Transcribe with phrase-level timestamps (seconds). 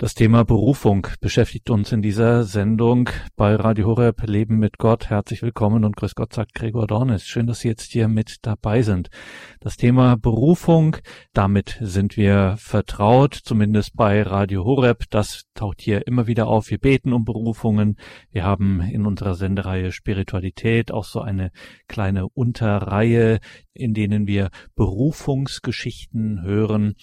[0.00, 5.10] Das Thema Berufung beschäftigt uns in dieser Sendung bei Radio Horeb Leben mit Gott.
[5.10, 7.26] Herzlich willkommen und grüß Gott sagt Gregor Dornis.
[7.26, 9.10] Schön, dass Sie jetzt hier mit dabei sind.
[9.58, 10.98] Das Thema Berufung,
[11.32, 15.02] damit sind wir vertraut, zumindest bei Radio Horeb.
[15.10, 16.70] Das taucht hier immer wieder auf.
[16.70, 17.96] Wir beten um Berufungen.
[18.30, 21.50] Wir haben in unserer Sendereihe Spiritualität auch so eine
[21.88, 23.40] kleine Unterreihe,
[23.72, 26.94] in denen wir Berufungsgeschichten hören.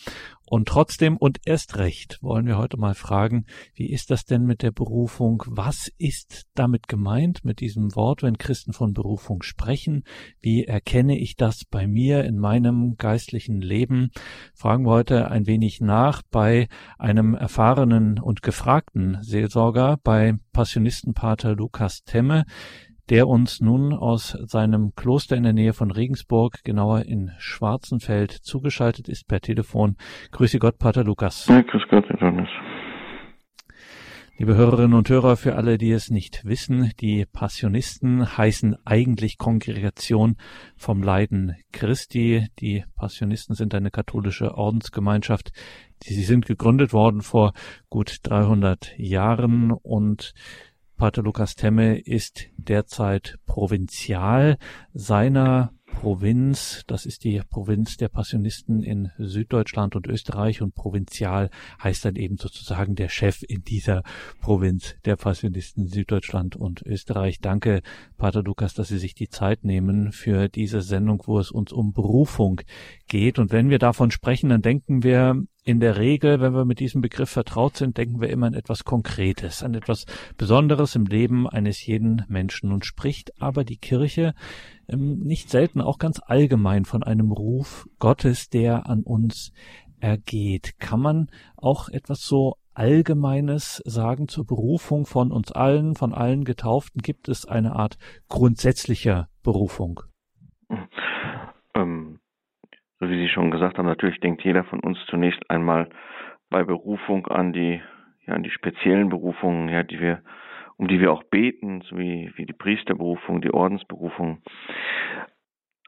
[0.47, 4.61] Und trotzdem und erst recht wollen wir heute mal fragen, wie ist das denn mit
[4.61, 5.43] der Berufung?
[5.47, 10.03] Was ist damit gemeint mit diesem Wort, wenn Christen von Berufung sprechen?
[10.41, 14.11] Wie erkenne ich das bei mir in meinem geistlichen Leben?
[14.53, 16.67] Fragen wir heute ein wenig nach bei
[16.99, 22.45] einem erfahrenen und gefragten Seelsorger, bei Passionistenpater Lukas Temme,
[23.09, 29.07] der uns nun aus seinem Kloster in der Nähe von Regensburg, genauer in Schwarzenfeld, zugeschaltet
[29.09, 29.95] ist per Telefon.
[30.31, 31.47] Grüße Gott, Pater Lukas.
[31.47, 32.49] Ja, grüß Gott, Herr Johannes.
[34.37, 40.35] Liebe Hörerinnen und Hörer, für alle, die es nicht wissen, die Passionisten heißen eigentlich Kongregation
[40.75, 42.45] vom Leiden Christi.
[42.59, 45.51] Die Passionisten sind eine katholische Ordensgemeinschaft.
[46.03, 47.53] Sie sind gegründet worden vor
[47.89, 50.33] gut 300 Jahren und
[50.97, 54.57] Pater Lukas Temme ist derzeit Provinzial
[54.93, 56.83] seiner Provinz.
[56.87, 61.49] Das ist die Provinz der Passionisten in Süddeutschland und Österreich und Provinzial
[61.83, 64.03] heißt dann eben sozusagen der Chef in dieser
[64.39, 67.39] Provinz der Passionisten Süddeutschland und Österreich.
[67.39, 67.81] Danke,
[68.17, 71.91] Pater Lukas, dass Sie sich die Zeit nehmen für diese Sendung, wo es uns um
[71.91, 72.61] Berufung
[73.07, 73.37] geht.
[73.37, 77.01] Und wenn wir davon sprechen, dann denken wir in der Regel, wenn wir mit diesem
[77.01, 80.05] Begriff vertraut sind, denken wir immer an etwas Konkretes, an etwas
[80.37, 84.35] Besonderes im Leben eines jeden Menschen und spricht aber die Kirche
[84.87, 89.51] ähm, nicht selten auch ganz allgemein von einem Ruf Gottes, der an uns
[89.99, 90.77] ergeht.
[90.77, 97.01] Kann man auch etwas so Allgemeines sagen zur Berufung von uns allen, von allen Getauften?
[97.01, 100.01] Gibt es eine Art grundsätzlicher Berufung?
[103.09, 105.89] Wie Sie schon gesagt haben, natürlich denkt jeder von uns zunächst einmal
[106.49, 107.81] bei Berufung an die,
[108.25, 110.21] ja, an die speziellen Berufungen, ja, die wir,
[110.77, 114.41] um die wir auch beten, so wie, wie die Priesterberufung, die Ordensberufung.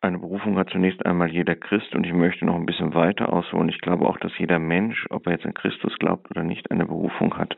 [0.01, 3.69] Eine Berufung hat zunächst einmal jeder Christ und ich möchte noch ein bisschen weiter ausholen.
[3.69, 6.85] Ich glaube auch, dass jeder Mensch, ob er jetzt an Christus glaubt oder nicht, eine
[6.85, 7.57] Berufung hat,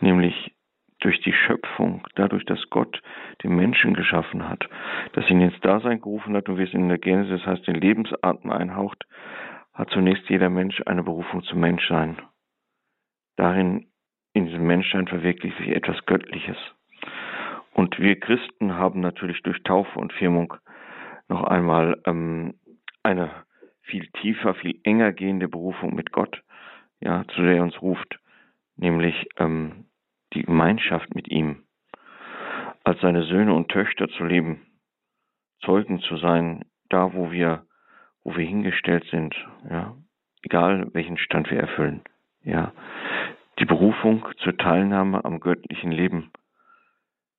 [0.00, 0.52] nämlich
[1.00, 3.00] durch die Schöpfung, dadurch, dass Gott
[3.42, 4.68] den Menschen geschaffen hat,
[5.12, 8.50] dass ihn ins Dasein gerufen hat und wie es in der Genesis heißt, den Lebensatem
[8.50, 9.04] einhaucht,
[9.72, 12.18] hat zunächst jeder Mensch eine Berufung zum Menschsein.
[13.36, 13.86] Darin,
[14.32, 16.56] in diesem Menschsein verwirklicht sich etwas Göttliches.
[17.72, 20.54] Und wir Christen haben natürlich durch Taufe und Firmung
[21.28, 22.54] noch einmal ähm,
[23.04, 23.30] eine
[23.82, 26.42] viel tiefer, viel enger gehende Berufung mit Gott,
[27.00, 28.18] ja, zu der er uns ruft,
[28.76, 29.84] nämlich ähm,
[30.34, 31.64] die Gemeinschaft mit ihm,
[32.84, 34.66] als seine Söhne und Töchter zu leben,
[35.64, 37.66] Zeugen zu sein, da wo wir,
[38.22, 39.34] wo wir hingestellt sind,
[39.68, 39.94] ja,
[40.42, 42.02] egal welchen Stand wir erfüllen,
[42.42, 42.72] ja,
[43.58, 46.30] die Berufung zur Teilnahme am göttlichen Leben.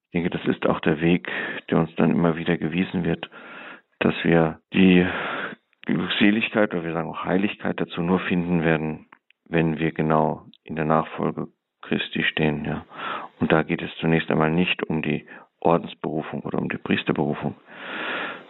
[0.05, 1.29] Ich denke, das ist auch der Weg,
[1.69, 3.29] der uns dann immer wieder gewiesen wird,
[3.99, 5.07] dass wir die
[5.85, 9.07] Glückseligkeit oder wir sagen auch Heiligkeit dazu nur finden werden,
[9.45, 11.47] wenn wir genau in der Nachfolge
[11.81, 12.85] Christi stehen, ja.
[13.39, 15.25] Und da geht es zunächst einmal nicht um die
[15.59, 17.55] Ordensberufung oder um die Priesterberufung,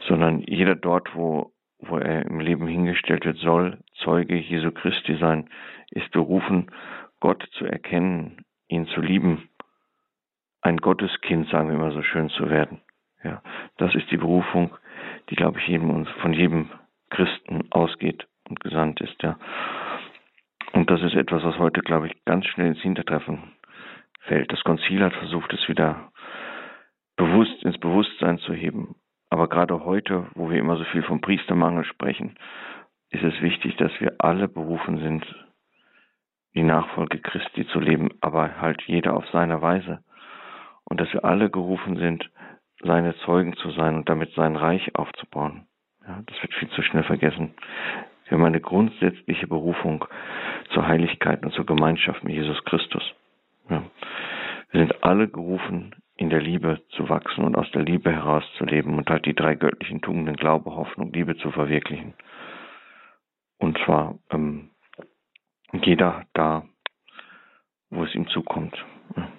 [0.07, 5.49] sondern jeder dort, wo, wo er im Leben hingestellt wird, soll Zeuge Jesu Christi sein,
[5.91, 6.71] ist berufen,
[7.19, 9.49] Gott zu erkennen, ihn zu lieben,
[10.61, 12.81] ein Gotteskind, sagen wir immer so schön, zu werden.
[13.23, 13.41] Ja,
[13.77, 14.71] das ist die Berufung,
[15.29, 16.69] die, glaube ich, jedem, von jedem
[17.09, 19.37] Christen ausgeht und gesandt ist, ja.
[20.73, 23.53] Und das ist etwas, was heute, glaube ich, ganz schnell ins Hintertreffen
[24.21, 24.51] fällt.
[24.51, 26.11] Das Konzil hat versucht, es wieder
[27.15, 28.95] bewusst ins Bewusstsein zu heben.
[29.29, 32.35] Aber gerade heute, wo wir immer so viel vom Priestermangel sprechen,
[33.09, 35.25] ist es wichtig, dass wir alle berufen sind,
[36.55, 40.03] die Nachfolge Christi zu leben, aber halt jeder auf seine Weise.
[40.85, 42.29] Und dass wir alle gerufen sind,
[42.81, 45.67] seine Zeugen zu sein und damit sein Reich aufzubauen.
[46.07, 47.53] Ja, das wird viel zu schnell vergessen.
[48.29, 50.05] Wir haben eine grundsätzliche Berufung
[50.73, 53.03] zur Heiligkeit und zur Gemeinschaft mit Jesus Christus.
[53.69, 53.83] Ja.
[54.71, 58.65] Wir sind alle gerufen, in der Liebe zu wachsen und aus der Liebe heraus zu
[58.65, 62.13] leben und halt die drei göttlichen Tugenden Glaube, Hoffnung, Liebe zu verwirklichen.
[63.57, 64.69] Und zwar ähm,
[65.73, 66.65] jeder da,
[67.89, 68.77] wo es ihm zukommt.
[69.15, 69.31] Ja.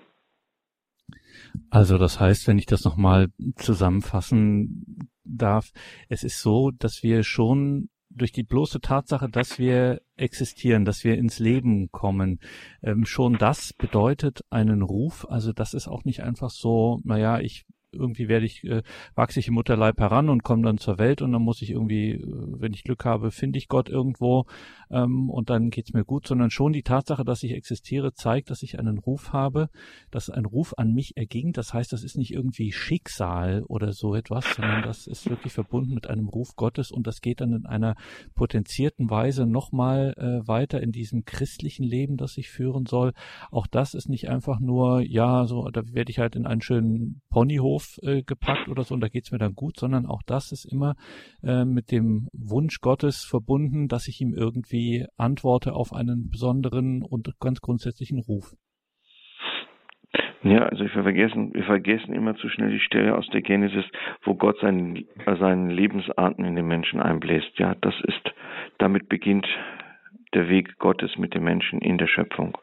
[1.70, 5.70] Also das heißt, wenn ich das nochmal zusammenfassen darf,
[6.08, 11.16] es ist so, dass wir schon durch die bloße Tatsache, dass wir existieren, dass wir
[11.16, 12.40] ins Leben kommen,
[12.82, 15.26] ähm, schon das bedeutet einen Ruf.
[15.30, 18.82] Also das ist auch nicht einfach so, naja, ich irgendwie werde ich, äh,
[19.14, 22.12] wachse ich im Mutterleib heran und komme dann zur Welt und dann muss ich irgendwie,
[22.12, 24.46] äh, wenn ich Glück habe, finde ich Gott irgendwo
[24.90, 28.62] ähm, und dann geht's mir gut, sondern schon die Tatsache, dass ich existiere, zeigt, dass
[28.62, 29.68] ich einen Ruf habe,
[30.10, 31.52] dass ein Ruf an mich erging.
[31.52, 35.94] Das heißt, das ist nicht irgendwie Schicksal oder so etwas, sondern das ist wirklich verbunden
[35.94, 37.94] mit einem Ruf Gottes und das geht dann in einer
[38.34, 43.12] potenzierten Weise nochmal äh, weiter in diesem christlichen Leben, das ich führen soll.
[43.50, 47.22] Auch das ist nicht einfach nur, ja, so, da werde ich halt in einen schönen
[47.30, 50.64] Ponyhof äh, gepackt oder so und da geht's mir dann gut, sondern auch das ist
[50.64, 50.96] immer
[51.42, 57.02] äh, mit dem Wunsch Gottes verbunden, dass ich ihm irgendwie irgendwie antworte auf einen besonderen
[57.02, 58.54] und ganz grundsätzlichen Ruf.
[60.42, 63.84] Ja, also wir vergessen, wir vergessen immer zu schnell die Stelle aus der Genesis,
[64.24, 67.58] wo Gott seinen, seinen Lebensarten in den Menschen einbläst.
[67.58, 68.32] Ja, das ist,
[68.78, 69.46] damit beginnt
[70.32, 72.56] der Weg Gottes mit dem Menschen in der Schöpfung.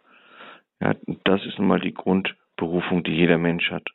[0.82, 3.88] Ja, das ist nun mal die Grundberufung, die jeder Mensch hat.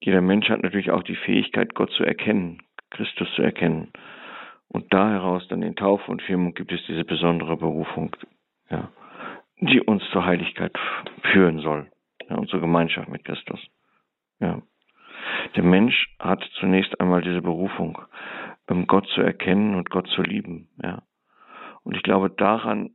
[0.00, 3.92] Jeder Mensch hat natürlich auch die Fähigkeit, Gott zu erkennen, Christus zu erkennen.
[4.74, 8.16] Und da heraus dann in Taufe und Firmung gibt es diese besondere Berufung,
[8.68, 8.90] ja,
[9.60, 10.76] die uns zur Heiligkeit
[11.32, 11.86] führen soll,
[12.28, 13.60] ja, unsere Gemeinschaft mit Christus.
[14.40, 14.60] Ja.
[15.54, 18.02] Der Mensch hat zunächst einmal diese Berufung,
[18.88, 20.68] Gott zu erkennen und Gott zu lieben.
[20.82, 21.04] Ja.
[21.84, 22.90] Und ich glaube, daran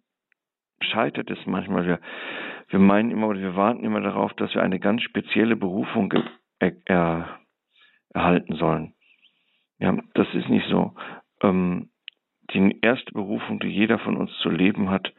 [0.81, 1.88] scheitert es manchmal.
[1.88, 2.02] Wir,
[2.68, 6.14] wir meinen immer oder wir warten immer darauf, dass wir eine ganz spezielle Berufung
[6.60, 7.40] er, er,
[8.14, 8.96] erhalten sollen.
[9.80, 10.94] Ja, das ist nicht so
[11.42, 11.90] ähm,
[12.54, 15.14] die erste Berufung, die jeder von uns zu leben hat,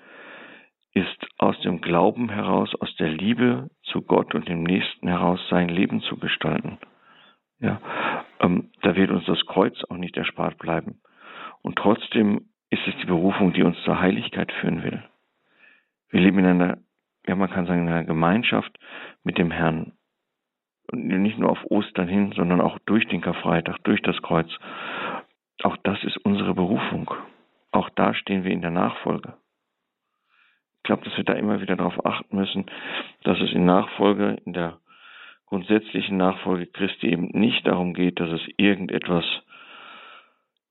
[0.93, 5.69] ist aus dem Glauben heraus, aus der Liebe zu Gott und dem Nächsten heraus sein
[5.69, 6.79] Leben zu gestalten.
[7.61, 7.81] Ja,
[8.41, 11.01] ähm, da wird uns das Kreuz auch nicht erspart bleiben.
[11.63, 15.03] Und trotzdem ist es die Berufung, die uns zur Heiligkeit führen will.
[16.09, 16.79] Wir leben in einer,
[17.27, 18.77] ja, man kann sagen, in einer Gemeinschaft
[19.23, 19.93] mit dem Herrn.
[20.91, 24.51] Und nicht nur auf Ostern hin, sondern auch durch den Karfreitag, durch das Kreuz.
[25.62, 27.12] Auch das ist unsere Berufung.
[27.73, 29.35] Auch da stehen wir in der Nachfolge.
[30.79, 32.67] Ich glaube, dass wir da immer wieder darauf achten müssen,
[33.23, 34.79] dass es in Nachfolge, in der
[35.47, 39.25] grundsätzlichen Nachfolge Christi eben nicht darum geht, dass es irgendetwas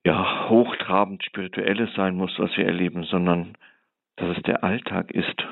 [0.06, 3.56] ja, hochtrabend spirituelles sein muss, was wir erleben, sondern
[4.16, 5.46] dass es der Alltag ist,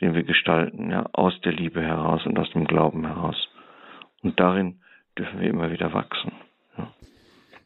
[0.00, 3.48] den wir gestalten, ja, aus der Liebe heraus und aus dem Glauben heraus.
[4.22, 4.80] Und darin
[5.16, 6.32] dürfen wir immer wieder wachsen.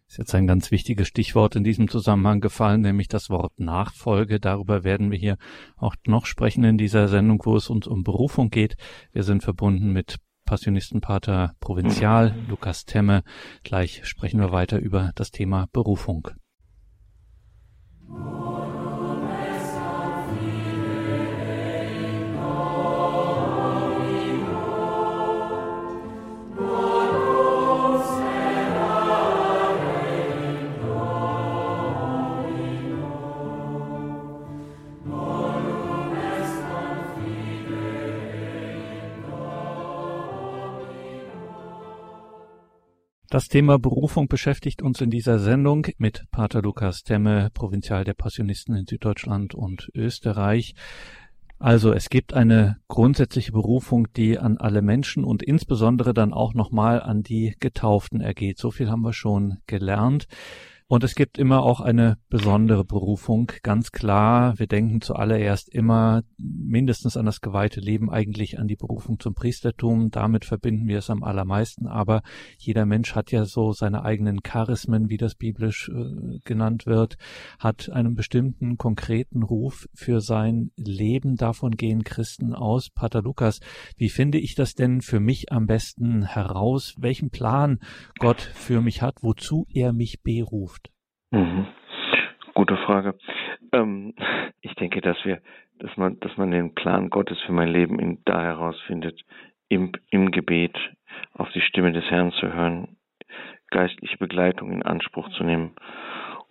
[0.06, 4.38] Ist jetzt ein ganz wichtiges Stichwort in diesem Zusammenhang gefallen, nämlich das Wort Nachfolge.
[4.38, 5.38] Darüber werden wir hier
[5.76, 8.76] auch noch sprechen in dieser Sendung, wo es uns um Berufung geht.
[9.12, 13.22] Wir sind verbunden mit Passionistenpater Provinzial Lukas Temme.
[13.62, 16.28] Gleich sprechen wir weiter über das Thema Berufung.
[43.34, 48.76] Das Thema Berufung beschäftigt uns in dieser Sendung mit Pater Lukas Temme, Provinzial der Passionisten
[48.76, 50.76] in Süddeutschland und Österreich.
[51.58, 57.02] Also es gibt eine grundsätzliche Berufung, die an alle Menschen und insbesondere dann auch nochmal
[57.02, 58.58] an die Getauften ergeht.
[58.58, 60.28] So viel haben wir schon gelernt.
[60.86, 64.58] Und es gibt immer auch eine besondere Berufung, ganz klar.
[64.58, 70.10] Wir denken zuallererst immer mindestens an das geweihte Leben, eigentlich an die Berufung zum Priestertum.
[70.10, 71.86] Damit verbinden wir es am allermeisten.
[71.86, 72.22] Aber
[72.58, 77.16] jeder Mensch hat ja so seine eigenen Charismen, wie das biblisch äh, genannt wird,
[77.58, 81.36] hat einen bestimmten konkreten Ruf für sein Leben.
[81.36, 82.90] Davon gehen Christen aus.
[82.90, 83.60] Pater Lukas,
[83.96, 86.94] wie finde ich das denn für mich am besten heraus?
[86.98, 87.78] Welchen Plan
[88.18, 90.83] Gott für mich hat, wozu er mich beruft?
[91.34, 91.66] Mhm.
[92.54, 93.14] Gute Frage.
[93.72, 94.14] Ähm,
[94.60, 95.40] ich denke, dass wir,
[95.80, 99.20] dass man, dass man den Plan Gottes für mein Leben in, da herausfindet,
[99.68, 100.76] im, im Gebet
[101.32, 102.96] auf die Stimme des Herrn zu hören,
[103.70, 105.74] geistliche Begleitung in Anspruch zu nehmen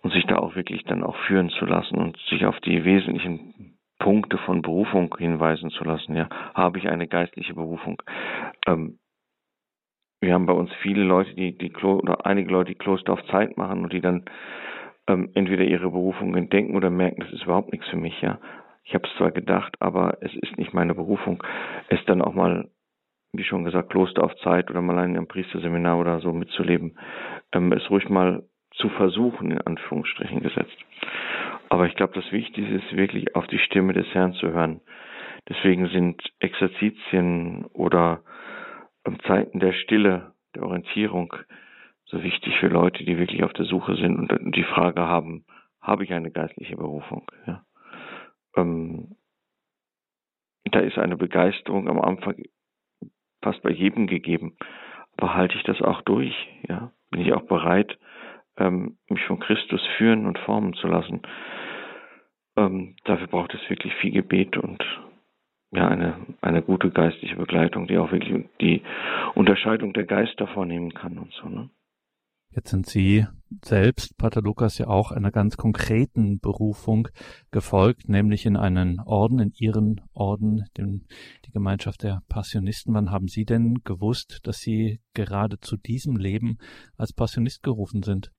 [0.02, 3.78] und sich da auch wirklich dann auch führen zu lassen und sich auf die wesentlichen
[3.98, 6.14] Punkte von Berufung hinweisen zu lassen.
[6.14, 8.02] Ja, habe ich eine geistliche Berufung?
[8.66, 8.98] Ähm,
[10.24, 13.24] wir haben bei uns viele Leute, die die Klo oder einige Leute, die Kloster auf
[13.26, 14.24] Zeit machen und die dann
[15.06, 18.38] ähm, entweder ihre Berufung entdenken oder merken, das ist überhaupt nichts für mich, ja.
[18.84, 21.42] Ich habe es zwar gedacht, aber es ist nicht meine Berufung.
[21.88, 22.68] Es dann auch mal,
[23.32, 26.98] wie schon gesagt, Kloster auf Zeit oder mal in einem Priesterseminar oder so mitzuleben,
[27.52, 30.76] ähm, es ruhig mal zu versuchen, in Anführungsstrichen gesetzt.
[31.68, 34.80] Aber ich glaube, das Wichtigste ist wirklich auf die Stimme des Herrn zu hören.
[35.48, 38.22] Deswegen sind Exerzitien oder
[39.26, 41.34] Zeiten der Stille, der Orientierung
[42.06, 45.44] so wichtig für Leute, die wirklich auf der Suche sind und die Frage haben,
[45.80, 47.30] habe ich eine geistliche Berufung?
[47.46, 47.64] Ja.
[48.56, 49.16] Ähm,
[50.64, 52.36] da ist eine Begeisterung am Anfang
[53.42, 54.56] fast bei jedem gegeben.
[55.16, 56.34] Aber halte ich das auch durch?
[56.68, 57.98] Ja, bin ich auch bereit,
[58.56, 61.22] ähm, mich von Christus führen und formen zu lassen?
[62.56, 64.82] Ähm, dafür braucht es wirklich viel Gebet und
[65.74, 68.82] ja, eine, eine gute geistliche Begleitung, die auch wirklich die
[69.34, 71.70] Unterscheidung der Geister vornehmen kann und so, ne?
[72.56, 73.26] Jetzt sind Sie
[73.64, 77.08] selbst, Pater Lukas, ja auch einer ganz konkreten Berufung
[77.50, 81.06] gefolgt, nämlich in einen Orden, in Ihren Orden, den,
[81.46, 82.94] die Gemeinschaft der Passionisten.
[82.94, 86.58] Wann haben Sie denn gewusst, dass Sie gerade zu diesem Leben
[86.96, 88.30] als Passionist gerufen sind?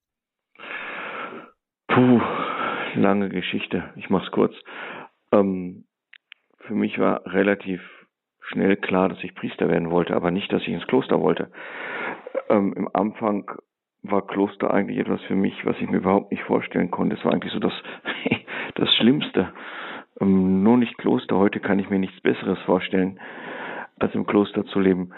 [1.89, 2.21] Puh,
[2.95, 3.83] lange Geschichte.
[3.97, 4.53] Ich mach's kurz.
[5.33, 5.83] Ähm,
[6.67, 7.81] für mich war relativ
[8.41, 11.51] schnell klar, dass ich Priester werden wollte, aber nicht, dass ich ins Kloster wollte.
[12.49, 13.49] Ähm, Im Anfang
[14.03, 17.15] war Kloster eigentlich etwas für mich, was ich mir überhaupt nicht vorstellen konnte.
[17.15, 17.73] Es war eigentlich so das,
[18.75, 19.51] das Schlimmste.
[20.19, 21.37] Ähm, nur nicht Kloster.
[21.37, 23.19] Heute kann ich mir nichts Besseres vorstellen,
[23.99, 25.11] als im Kloster zu leben.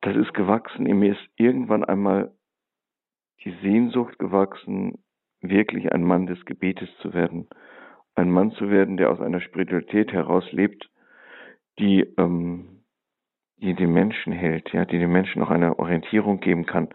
[0.00, 0.86] Das ist gewachsen.
[0.86, 2.32] In mir ist irgendwann einmal
[3.44, 5.02] die Sehnsucht gewachsen,
[5.40, 7.48] wirklich ein Mann des Gebetes zu werden.
[8.14, 10.90] Ein Mann zu werden, der aus einer Spiritualität heraus lebt,
[11.78, 12.82] die, ähm,
[13.58, 16.88] die den Menschen hält, ja, die den Menschen auch eine Orientierung geben kann.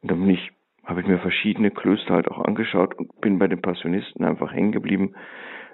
[0.00, 0.52] Und da bin ich
[0.86, 4.72] habe ich mir verschiedene Klöster halt auch angeschaut und bin bei den Passionisten einfach hängen
[4.72, 5.14] geblieben,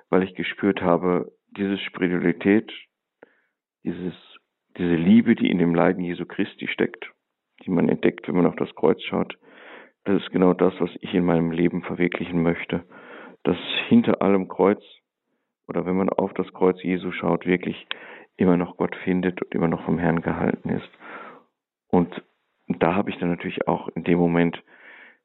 [0.08, 2.72] weil ich gespürt habe, diese Spiritualität,
[3.84, 4.14] dieses,
[4.78, 7.10] diese Liebe, die in dem Leiden Jesu Christi steckt,
[7.64, 9.38] die man entdeckt, wenn man auf das Kreuz schaut,
[10.04, 12.84] das ist genau das, was ich in meinem Leben verwirklichen möchte.
[13.44, 13.56] Dass
[13.88, 14.82] hinter allem Kreuz
[15.68, 17.86] oder wenn man auf das Kreuz Jesu schaut, wirklich
[18.36, 20.90] immer noch Gott findet und immer noch vom Herrn gehalten ist.
[21.88, 22.22] Und
[22.68, 24.62] da habe ich dann natürlich auch in dem Moment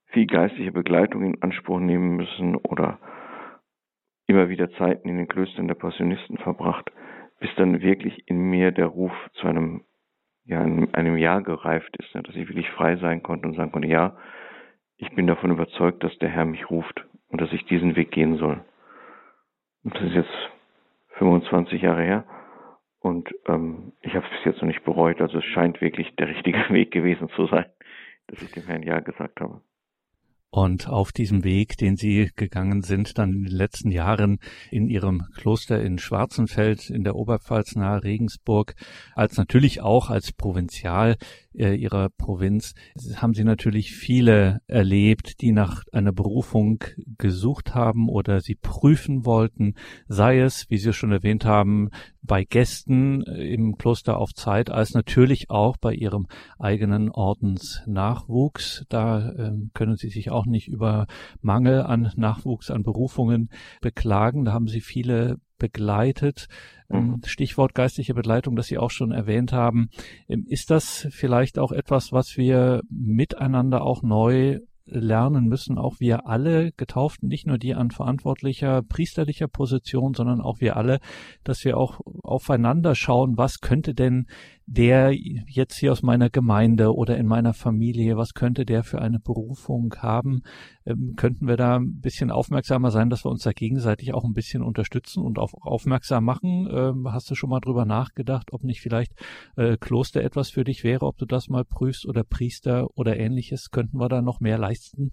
[0.08, 3.00] viel geistliche Begleitung in Anspruch nehmen müssen oder
[4.28, 6.92] immer wieder Zeiten in den Klöstern der Passionisten verbracht,
[7.40, 9.84] bis dann wirklich in mir der Ruf zu einem,
[10.46, 13.72] ja, einem, einem Ja gereift ist, ne, dass ich wirklich frei sein konnte und sagen
[13.72, 14.18] konnte, ja,
[14.98, 18.38] ich bin davon überzeugt, dass der Herr mich ruft und dass ich diesen Weg gehen
[18.38, 18.64] soll.
[19.84, 20.50] Und das ist jetzt
[21.18, 22.26] 25 Jahre her
[23.00, 25.22] und ähm, ich habe es bis jetzt noch nicht bereut.
[25.22, 27.66] Also es scheint wirklich der richtige Weg gewesen zu sein,
[28.28, 29.62] dass ich dem Herrn Ja gesagt habe.
[30.50, 34.40] Und auf diesem Weg, den Sie gegangen sind, dann in den letzten Jahren
[34.72, 38.74] in Ihrem Kloster in Schwarzenfeld in der Oberpfalz nahe Regensburg,
[39.14, 41.18] als natürlich auch als Provinzial
[41.58, 42.74] äh, Ihrer Provinz,
[43.16, 46.84] haben Sie natürlich viele erlebt, die nach einer Berufung
[47.18, 49.76] gesucht haben oder sie prüfen wollten,
[50.08, 51.90] sei es, wie Sie schon erwähnt haben,
[52.22, 56.28] bei Gästen äh, im Kloster auf Zeit, als natürlich auch bei Ihrem
[56.60, 58.86] eigenen Ordensnachwuchs.
[58.90, 61.08] Da äh, können Sie sich auch nicht über
[61.42, 63.50] Mangel an Nachwuchs, an Berufungen
[63.82, 64.46] beklagen.
[64.46, 66.48] Da haben Sie viele begleitet.
[66.90, 67.22] Ähm, mhm.
[67.26, 69.90] Stichwort geistliche Begleitung, das Sie auch schon erwähnt haben.
[70.28, 74.60] Ähm, ist das vielleicht auch etwas, was wir miteinander auch neu
[74.90, 80.62] lernen müssen, auch wir alle Getauften, nicht nur die an verantwortlicher priesterlicher Position, sondern auch
[80.62, 81.00] wir alle,
[81.44, 84.28] dass wir auch aufeinander schauen, was könnte denn
[84.70, 89.18] der jetzt hier aus meiner Gemeinde oder in meiner Familie, was könnte der für eine
[89.18, 90.42] Berufung haben?
[90.86, 94.34] Ähm, könnten wir da ein bisschen aufmerksamer sein, dass wir uns da gegenseitig auch ein
[94.34, 96.68] bisschen unterstützen und auch aufmerksam machen?
[96.70, 99.14] Ähm, hast du schon mal drüber nachgedacht, ob nicht vielleicht
[99.56, 103.72] äh, Kloster etwas für dich wäre, ob du das mal prüfst oder Priester oder ähnliches?
[103.72, 105.12] Könnten wir da noch mehr leisten?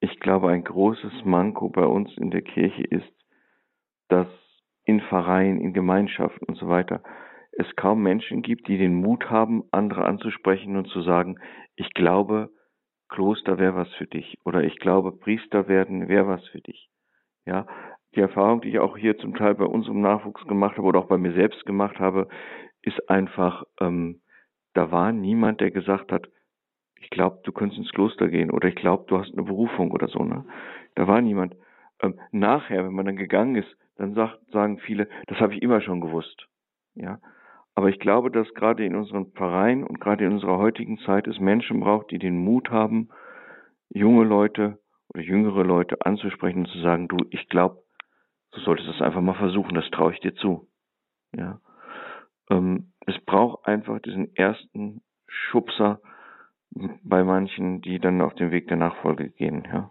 [0.00, 3.12] Ich glaube, ein großes Manko bei uns in der Kirche ist,
[4.08, 4.28] dass
[4.84, 7.02] in Vereinen, in Gemeinschaften und so weiter
[7.58, 11.38] es kaum Menschen gibt, die den Mut haben, andere anzusprechen und zu sagen,
[11.74, 12.50] ich glaube,
[13.08, 16.88] Kloster wäre was für dich oder ich glaube, Priester werden wäre was für dich.
[17.46, 17.66] Ja,
[18.14, 21.00] die Erfahrung, die ich auch hier zum Teil bei uns im Nachwuchs gemacht habe oder
[21.00, 22.28] auch bei mir selbst gemacht habe,
[22.82, 24.20] ist einfach, ähm,
[24.74, 26.28] da war niemand, der gesagt hat,
[27.00, 30.08] ich glaube, du könntest ins Kloster gehen oder ich glaube, du hast eine Berufung oder
[30.08, 30.24] so.
[30.24, 30.44] Ne?
[30.94, 31.54] Da war niemand.
[32.00, 35.80] Ähm, nachher, wenn man dann gegangen ist, dann sagt, sagen viele, das habe ich immer
[35.80, 36.48] schon gewusst.
[36.94, 37.18] Ja,
[37.76, 41.38] aber ich glaube, dass gerade in unserem Verein und gerade in unserer heutigen Zeit es
[41.38, 43.10] Menschen braucht, die den Mut haben,
[43.90, 44.78] junge Leute
[45.10, 47.82] oder jüngere Leute anzusprechen und zu sagen, du, ich glaube,
[48.52, 50.68] du solltest es einfach mal versuchen, das traue ich dir zu.
[51.36, 51.60] Ja.
[52.50, 56.00] Ähm, es braucht einfach diesen ersten Schubser,
[57.02, 59.90] bei manchen, die dann auf den Weg der Nachfolge gehen, ja.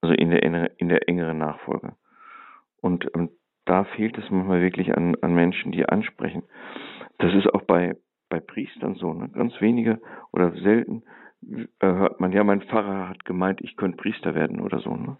[0.00, 1.96] Also in der, in der engeren Nachfolge.
[2.80, 3.30] Und, und
[3.64, 6.42] da fehlt es manchmal wirklich an, an Menschen, die ansprechen.
[7.18, 7.96] Das ist auch bei,
[8.28, 9.28] bei Priestern so, ne?
[9.30, 10.00] Ganz wenige
[10.32, 11.02] oder selten
[11.80, 15.16] äh, hört man, ja, mein Pfarrer hat gemeint, ich könnte Priester werden oder so, ne?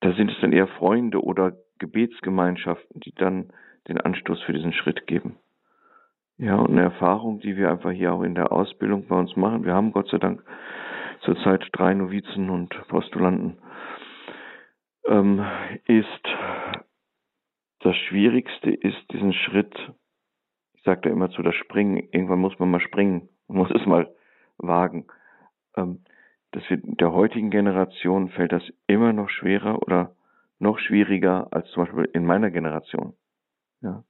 [0.00, 3.52] Da sind es dann eher Freunde oder Gebetsgemeinschaften, die dann
[3.88, 5.36] den Anstoß für diesen Schritt geben.
[6.36, 9.64] Ja, und eine Erfahrung, die wir einfach hier auch in der Ausbildung bei uns machen.
[9.64, 10.44] Wir haben Gott sei Dank
[11.22, 13.58] zurzeit drei Novizen und Postulanten.
[15.04, 15.44] Ähm,
[15.86, 16.28] ist
[17.80, 19.74] das Schwierigste ist diesen Schritt,
[20.74, 22.08] ich sage da immer zu, das Springen.
[22.12, 24.14] Irgendwann muss man mal springen, man muss es mal
[24.58, 25.06] wagen.
[25.76, 26.00] Ähm,
[26.52, 30.16] das wird der heutigen Generation fällt das immer noch schwerer oder
[30.58, 33.14] noch schwieriger als zum Beispiel in meiner Generation.
[33.80, 34.02] Ja.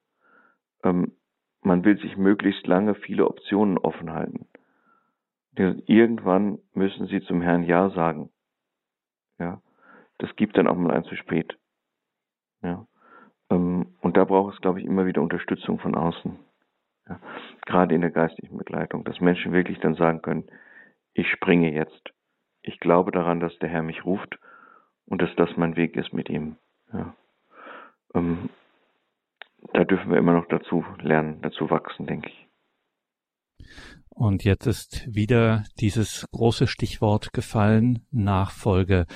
[0.84, 1.12] Ähm,
[1.62, 4.46] man will sich möglichst lange viele Optionen offen halten.
[5.56, 8.30] Irgendwann müssen sie zum Herrn Ja sagen.
[9.40, 9.60] Ja.
[10.18, 11.58] Das gibt dann auch mal ein zu spät.
[12.62, 12.86] Ja.
[13.50, 16.38] Ähm, und da braucht es, glaube ich, immer wieder Unterstützung von außen.
[17.08, 17.20] Ja.
[17.66, 20.44] Gerade in der geistlichen Begleitung, dass Menschen wirklich dann sagen können,
[21.14, 22.12] ich springe jetzt.
[22.62, 24.38] Ich glaube daran, dass der Herr mich ruft
[25.06, 26.56] und dass das mein Weg ist mit ihm.
[26.92, 27.14] Ja.
[28.14, 28.50] Ähm,
[29.72, 32.48] da dürfen wir immer noch dazu lernen, dazu wachsen, denke ich.
[34.18, 39.06] Und jetzt ist wieder dieses große Stichwort gefallen, Nachfolge.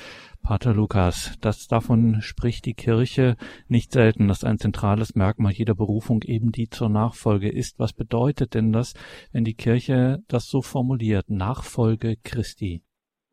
[0.45, 6.23] Pater Lukas, das davon spricht die Kirche nicht selten, dass ein zentrales Merkmal jeder Berufung
[6.23, 7.81] eben die zur Nachfolge ist.
[7.81, 8.95] Was bedeutet denn das,
[9.33, 11.29] wenn die Kirche das so formuliert?
[11.29, 12.85] Nachfolge Christi.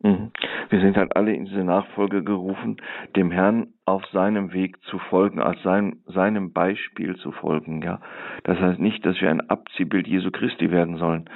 [0.01, 0.31] Mhm.
[0.69, 2.77] Wir sind halt alle in diese Nachfolge gerufen,
[3.15, 7.81] dem Herrn auf seinem Weg zu folgen, als sein, seinem Beispiel zu folgen.
[7.81, 7.99] Ja,
[8.43, 11.29] das heißt nicht, dass wir ein Abziehbild Jesu Christi werden sollen,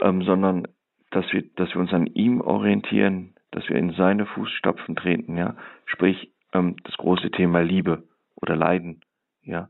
[0.00, 0.68] ähm, sondern
[1.10, 5.36] dass wir, dass wir uns an ihm orientieren, dass wir in seine Fußstapfen treten.
[5.36, 8.04] Ja, sprich ähm, das große Thema Liebe
[8.36, 9.00] oder Leiden.
[9.42, 9.68] Ja,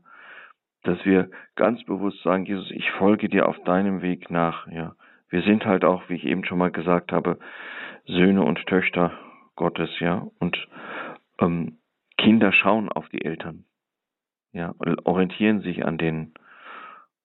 [0.83, 4.67] dass wir ganz bewusst sagen, Jesus, ich folge dir auf deinem Weg nach.
[4.67, 4.95] Ja,
[5.35, 7.37] wir sind halt auch, wie ich eben schon mal gesagt habe,
[8.05, 9.11] Söhne und Töchter
[9.57, 10.57] Gottes, ja, und
[11.41, 11.77] ähm,
[12.17, 13.65] Kinder schauen auf die Eltern,
[14.53, 16.35] ja, orientieren sich an denen.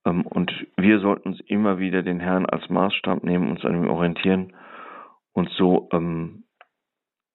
[0.04, 3.88] Ähm, und wir sollten uns immer wieder den Herrn als Maßstab nehmen, uns an ihm
[3.88, 4.54] orientieren
[5.32, 6.42] und so ähm,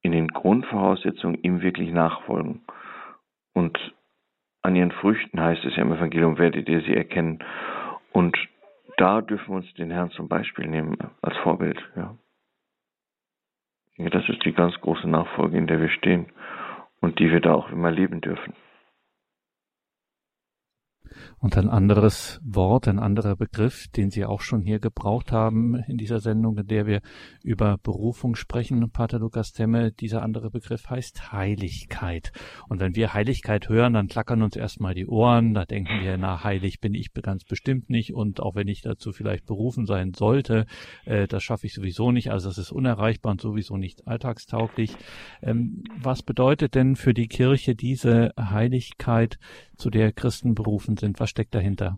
[0.02, 2.66] in den Grundvoraussetzungen ihm wirklich nachfolgen.
[3.54, 3.80] Und
[4.62, 7.40] an ihren Früchten heißt es ja im Evangelium, werdet ihr sie erkennen.
[8.12, 8.38] Und
[8.98, 12.18] da dürfen wir uns den Herrn zum Beispiel nehmen, als Vorbild, ja.
[13.98, 16.32] Das ist die ganz große Nachfolge, in der wir stehen
[17.00, 18.54] und die wir da auch immer leben dürfen.
[21.46, 25.96] Und ein anderes Wort, ein anderer Begriff, den Sie auch schon hier gebraucht haben in
[25.96, 27.02] dieser Sendung, in der wir
[27.44, 32.32] über Berufung sprechen, Pater Lukas Temme, dieser andere Begriff heißt Heiligkeit.
[32.68, 36.44] Und wenn wir Heiligkeit hören, dann klackern uns erstmal die Ohren, da denken wir, na,
[36.44, 40.66] heilig bin ich ganz bestimmt nicht und auch wenn ich dazu vielleicht berufen sein sollte,
[41.06, 44.96] äh, das schaffe ich sowieso nicht, also das ist unerreichbar und sowieso nicht alltagstauglich.
[45.44, 49.38] Ähm, was bedeutet denn für die Kirche diese Heiligkeit,
[49.78, 51.20] zu der Christen berufen sind?
[51.20, 51.98] Was steckt dahinter?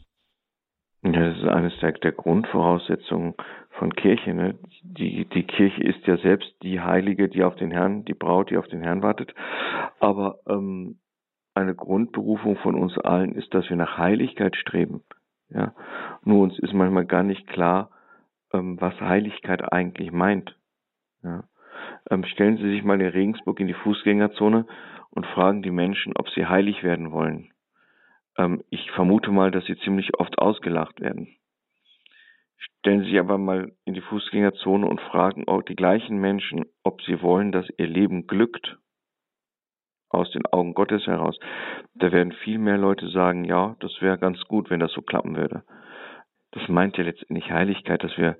[1.03, 3.35] Ja, das ist eines der, der Grundvoraussetzungen
[3.77, 4.33] von Kirche.
[4.33, 4.55] Ne?
[4.81, 8.57] Die, die Kirche ist ja selbst die Heilige, die auf den Herrn, die Braut, die
[8.57, 9.33] auf den Herrn wartet.
[9.99, 10.97] Aber ähm,
[11.53, 15.03] eine Grundberufung von uns allen ist, dass wir nach Heiligkeit streben.
[15.49, 15.73] Ja?
[16.23, 17.91] Nur uns ist manchmal gar nicht klar,
[18.51, 20.57] ähm, was Heiligkeit eigentlich meint.
[21.23, 21.43] Ja?
[22.09, 24.65] Ähm, stellen Sie sich mal in Regensburg in die Fußgängerzone
[25.11, 27.51] und fragen die Menschen, ob sie heilig werden wollen.
[28.37, 31.35] Ähm, ich vermute mal, dass sie ziemlich oft ausgelacht werden.
[32.57, 37.01] Stellen Sie sich aber mal in die Fußgängerzone und fragen auch die gleichen Menschen, ob
[37.03, 38.77] sie wollen, dass ihr Leben glückt
[40.09, 41.37] aus den Augen Gottes heraus.
[41.95, 45.35] Da werden viel mehr Leute sagen, ja, das wäre ganz gut, wenn das so klappen
[45.35, 45.63] würde.
[46.51, 48.37] Das meint ja letztendlich Heiligkeit, dass wir,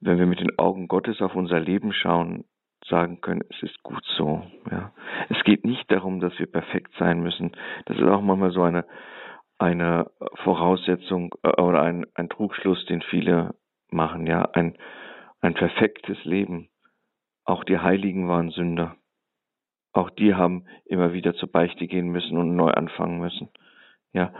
[0.00, 2.44] wenn wir mit den Augen Gottes auf unser Leben schauen,
[2.90, 4.42] sagen können, es ist gut so.
[4.70, 4.92] Ja.
[5.28, 7.52] Es geht nicht darum, dass wir perfekt sein müssen.
[7.86, 8.84] Das ist auch manchmal so eine,
[9.58, 10.10] eine
[10.44, 13.54] Voraussetzung äh, oder ein, ein Trugschluss, den viele
[13.90, 14.26] machen.
[14.26, 14.76] Ja, ein,
[15.40, 16.68] ein perfektes Leben.
[17.44, 18.96] Auch die Heiligen waren Sünder.
[19.92, 23.48] Auch die haben immer wieder zur Beichte gehen müssen und neu anfangen müssen.
[24.12, 24.32] Ja,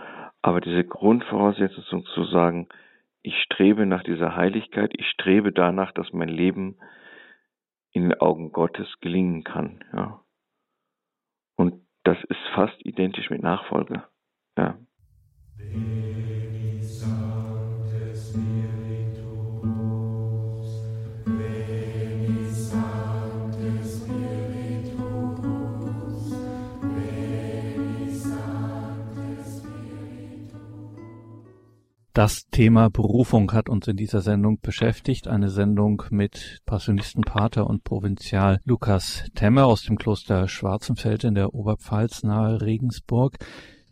[0.42, 2.68] aber diese Grundvoraussetzung zu sagen,
[3.22, 6.76] ich strebe nach dieser Heiligkeit, ich strebe danach, dass mein Leben
[7.92, 9.84] in den Augen Gottes gelingen kann.
[9.92, 10.24] Ja.
[11.56, 14.04] Und das ist fast identisch mit Nachfolge.
[14.56, 14.78] Ja.
[32.20, 35.26] Das Thema Berufung hat uns in dieser Sendung beschäftigt.
[35.26, 42.22] Eine Sendung mit Passionistenpater und Provinzial Lukas Temmer aus dem Kloster Schwarzenfeld in der Oberpfalz
[42.22, 43.38] nahe Regensburg.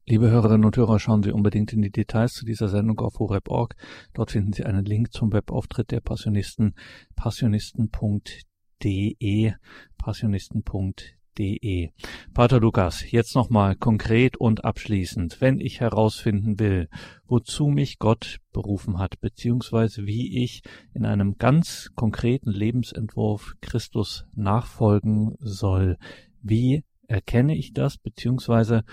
[0.04, 3.74] Liebe Hörerinnen und Hörer, schauen Sie unbedingt in die Details zu dieser Sendung auf horeb.org.
[4.12, 6.74] Dort finden Sie einen Link zum Webauftritt der Passionisten
[7.16, 9.54] passionisten.de
[9.96, 11.90] passionisten.de www.ccc.de.
[12.34, 16.88] Pater Lukas, jetzt nochmal konkret und abschließend, wenn ich herausfinden will,
[17.26, 20.62] wozu mich Gott berufen hat, beziehungsweise wie ich
[20.94, 25.96] in einem ganz konkreten Lebensentwurf Christus nachfolgen soll,
[26.42, 28.84] wie erkenne ich das, beziehungsweise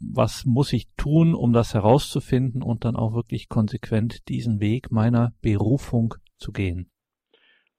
[0.00, 5.32] was muss ich tun, um das herauszufinden und dann auch wirklich konsequent diesen Weg meiner
[5.40, 6.90] Berufung zu gehen?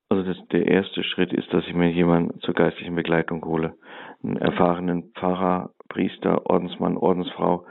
[0.10, 3.76] Also das, der erste Schritt ist, dass ich mir jemanden zur geistlichen Begleitung hole.
[4.24, 7.66] Einen erfahrenen Pfarrer, Priester, Ordensmann, Ordensfrau,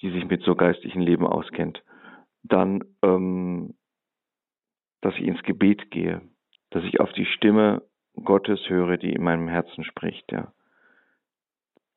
[0.00, 1.82] die sich mit so geistlichen Leben auskennt.
[2.42, 3.74] Dann, ähm,
[5.02, 6.22] dass ich ins Gebet gehe,
[6.70, 7.82] dass ich auf die Stimme
[8.24, 10.30] Gottes höre, die in meinem Herzen spricht.
[10.32, 10.52] Ja.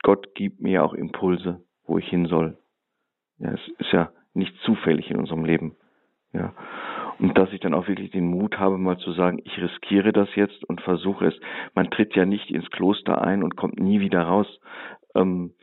[0.03, 2.57] Gott gibt mir auch Impulse, wo ich hin soll.
[3.38, 5.75] Ja, es ist ja nicht zufällig in unserem Leben.
[6.34, 6.53] Ja.
[7.21, 10.27] Und dass ich dann auch wirklich den Mut habe, mal zu sagen, ich riskiere das
[10.34, 11.39] jetzt und versuche es.
[11.75, 14.47] Man tritt ja nicht ins Kloster ein und kommt nie wieder raus.
[15.13, 15.53] Ähm,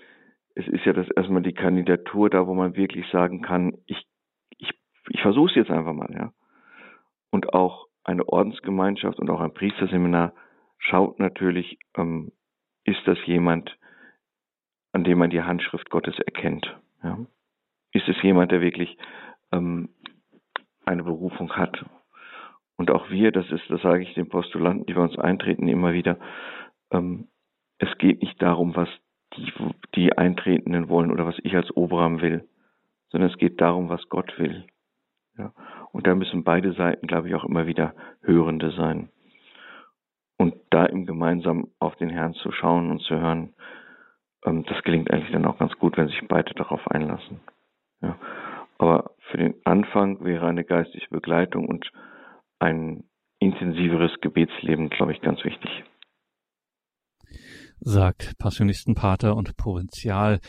[0.55, 4.07] es ist ja das erstmal die Kandidatur da, wo man wirklich sagen kann, ich,
[4.57, 4.71] ich,
[5.09, 6.33] ich versuche es jetzt einfach mal, ja.
[7.31, 10.35] Und auch eine Ordensgemeinschaft und auch ein Priesterseminar
[10.79, 12.31] schaut natürlich, ähm,
[12.85, 13.77] ist das jemand,
[14.93, 16.79] an dem man die Handschrift Gottes erkennt.
[17.03, 17.19] Ja?
[17.93, 18.97] Ist es jemand, der wirklich
[19.51, 19.89] ähm,
[20.89, 21.85] eine Berufung hat.
[22.77, 25.93] Und auch wir, das ist, das sage ich den Postulanten, die bei uns eintreten, immer
[25.93, 26.19] wieder,
[26.91, 27.29] ähm,
[27.79, 28.89] es geht nicht darum, was
[29.37, 29.53] die,
[29.95, 32.49] die Eintretenden wollen oder was ich als Oberam will,
[33.11, 34.65] sondern es geht darum, was Gott will.
[35.37, 35.53] Ja?
[35.93, 39.11] Und da müssen beide Seiten, glaube ich, auch immer wieder Hörende sein.
[40.37, 43.55] Und da im gemeinsam auf den Herrn zu schauen und zu hören,
[44.45, 47.41] ähm, das gelingt eigentlich dann auch ganz gut, wenn sich beide darauf einlassen.
[48.01, 48.17] Ja.
[48.79, 51.91] Aber für den Anfang wäre eine geistige Begleitung und
[52.59, 53.05] ein
[53.39, 55.71] intensiveres Gebetsleben, glaube ich, ganz wichtig.
[57.81, 60.41] Sagt Passionistenpater und Provinzial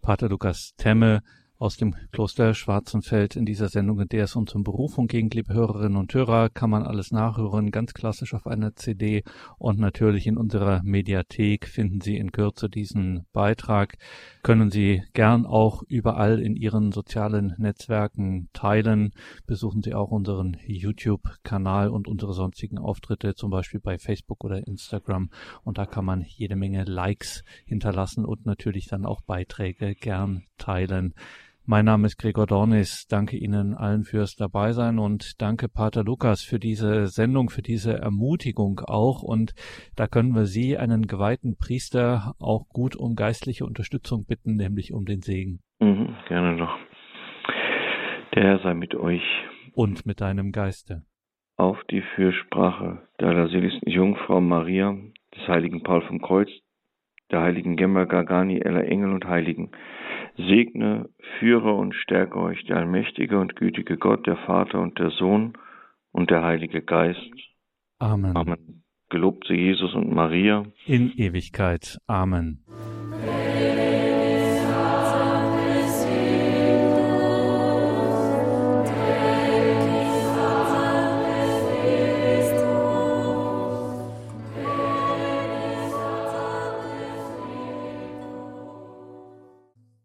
[0.00, 1.20] Pater Lukas Temme
[1.62, 5.30] aus dem Kloster Schwarzenfeld in dieser Sendung, in der es uns um Berufung ging.
[5.30, 9.22] Liebe Hörerinnen und Hörer, kann man alles nachhören, ganz klassisch auf einer CD
[9.58, 13.96] und natürlich in unserer Mediathek finden Sie in Kürze diesen Beitrag.
[14.42, 19.12] Können Sie gern auch überall in Ihren sozialen Netzwerken teilen.
[19.46, 25.30] Besuchen Sie auch unseren YouTube-Kanal und unsere sonstigen Auftritte, zum Beispiel bei Facebook oder Instagram.
[25.62, 31.14] Und da kann man jede Menge Likes hinterlassen und natürlich dann auch Beiträge gern teilen.
[31.64, 33.06] Mein Name ist Gregor Dornis.
[33.08, 38.80] Danke Ihnen allen fürs Dabeisein und danke Pater Lukas für diese Sendung, für diese Ermutigung
[38.80, 39.22] auch.
[39.22, 39.52] Und
[39.94, 45.04] da können wir Sie, einen geweihten Priester, auch gut um geistliche Unterstützung bitten, nämlich um
[45.04, 45.60] den Segen.
[45.78, 46.76] Mhm, gerne doch.
[48.34, 49.22] Der Herr sei mit euch.
[49.72, 51.02] Und mit deinem Geiste.
[51.56, 54.96] Auf die Fürsprache der allerseligsten Jungfrau Maria,
[55.36, 56.48] des heiligen Paul vom Kreuz,
[57.32, 59.70] der heiligen Gemma Gargani, aller Engel und Heiligen,
[60.36, 65.54] segne, führe und stärke euch der allmächtige und gütige Gott, der Vater und der Sohn
[66.12, 67.20] und der Heilige Geist.
[67.98, 68.36] Amen.
[68.36, 68.84] Amen.
[69.10, 70.64] Gelobt sei Jesus und Maria.
[70.86, 71.98] In Ewigkeit.
[72.06, 72.64] Amen.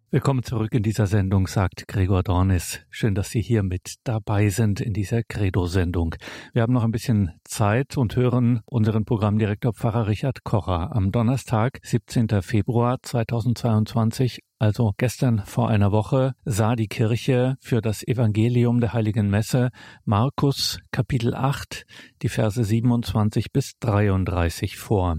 [0.09, 2.79] Willkommen zurück in dieser Sendung, sagt Gregor Dornis.
[2.89, 6.15] Schön, dass Sie hier mit dabei sind in dieser Credo-Sendung.
[6.53, 11.79] Wir haben noch ein bisschen Zeit und hören unseren Programmdirektor Pfarrer Richard Kocher am Donnerstag,
[11.83, 12.41] 17.
[12.41, 19.29] Februar 2022 also gestern vor einer Woche sah die Kirche für das Evangelium der heiligen
[19.29, 19.69] Messe
[20.03, 21.85] Markus Kapitel 8,
[22.23, 25.17] die Verse 27 bis 33 vor,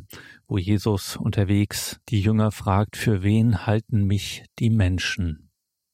[0.48, 5.50] wo Jesus unterwegs die Jünger fragt, für wen halten mich die Menschen?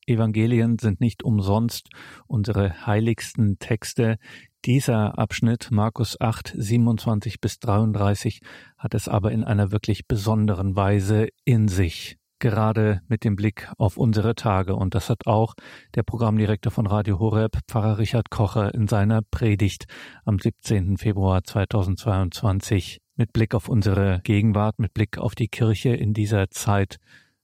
[0.07, 1.89] Evangelien sind nicht umsonst
[2.27, 4.17] unsere heiligsten Texte.
[4.65, 8.41] Dieser Abschnitt, Markus 8, 27 bis 33,
[8.79, 13.97] hat es aber in einer wirklich besonderen Weise in sich gerade mit dem Blick auf
[13.97, 14.77] unsere Tage.
[14.77, 15.55] Und das hat auch
[15.95, 19.87] der Programmdirektor von Radio Horeb, Pfarrer Richard Kocher, in seiner Predigt
[20.25, 20.99] am 17.
[20.99, 26.99] Februar 2022 mit Blick auf unsere Gegenwart, mit Blick auf die Kirche in dieser Zeit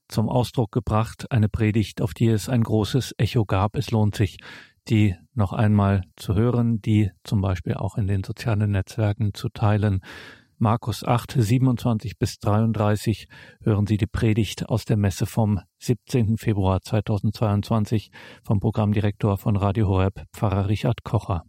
[0.07, 1.31] zum Ausdruck gebracht.
[1.31, 3.75] Eine Predigt, auf die es ein großes Echo gab.
[3.75, 4.37] Es lohnt sich,
[4.87, 10.01] die noch einmal zu hören, die zum Beispiel auch in den sozialen Netzwerken zu teilen.
[10.57, 13.27] Markus 8, 27 bis 33
[13.63, 16.37] hören Sie die Predigt aus der Messe vom 17.
[16.37, 18.11] Februar 2022
[18.43, 21.43] vom Programmdirektor von Radio Horeb, Pfarrer Richard Kocher.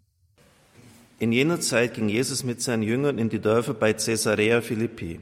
[1.22, 5.20] In jener Zeit ging Jesus mit seinen Jüngern in die Dörfer bei Caesarea Philippi.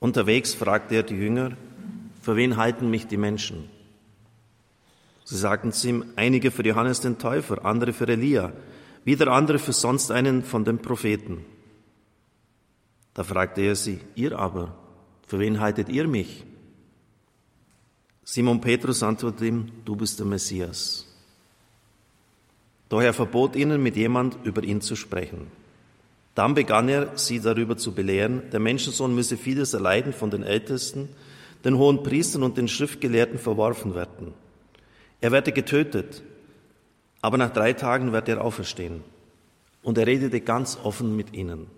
[0.00, 1.56] Unterwegs fragte er die Jünger,
[2.20, 3.70] für wen halten mich die Menschen?
[5.22, 8.54] Sie sagten zu ihm, einige für Johannes den Täufer, andere für Elia,
[9.04, 11.44] wieder andere für sonst einen von den Propheten.
[13.14, 14.76] Da fragte er sie, ihr aber,
[15.28, 16.44] für wen haltet ihr mich?
[18.24, 21.05] Simon Petrus antwortete ihm, du bist der Messias.
[22.88, 25.48] Doch er verbot ihnen, mit jemand über ihn zu sprechen.
[26.34, 31.08] Dann begann er, sie darüber zu belehren, der Menschensohn müsse vieles erleiden von den Ältesten,
[31.64, 34.34] den hohen Priestern und den Schriftgelehrten verworfen werden.
[35.20, 36.22] Er werde getötet,
[37.22, 39.02] aber nach drei Tagen wird er auferstehen.
[39.82, 41.68] Und er redete ganz offen mit ihnen.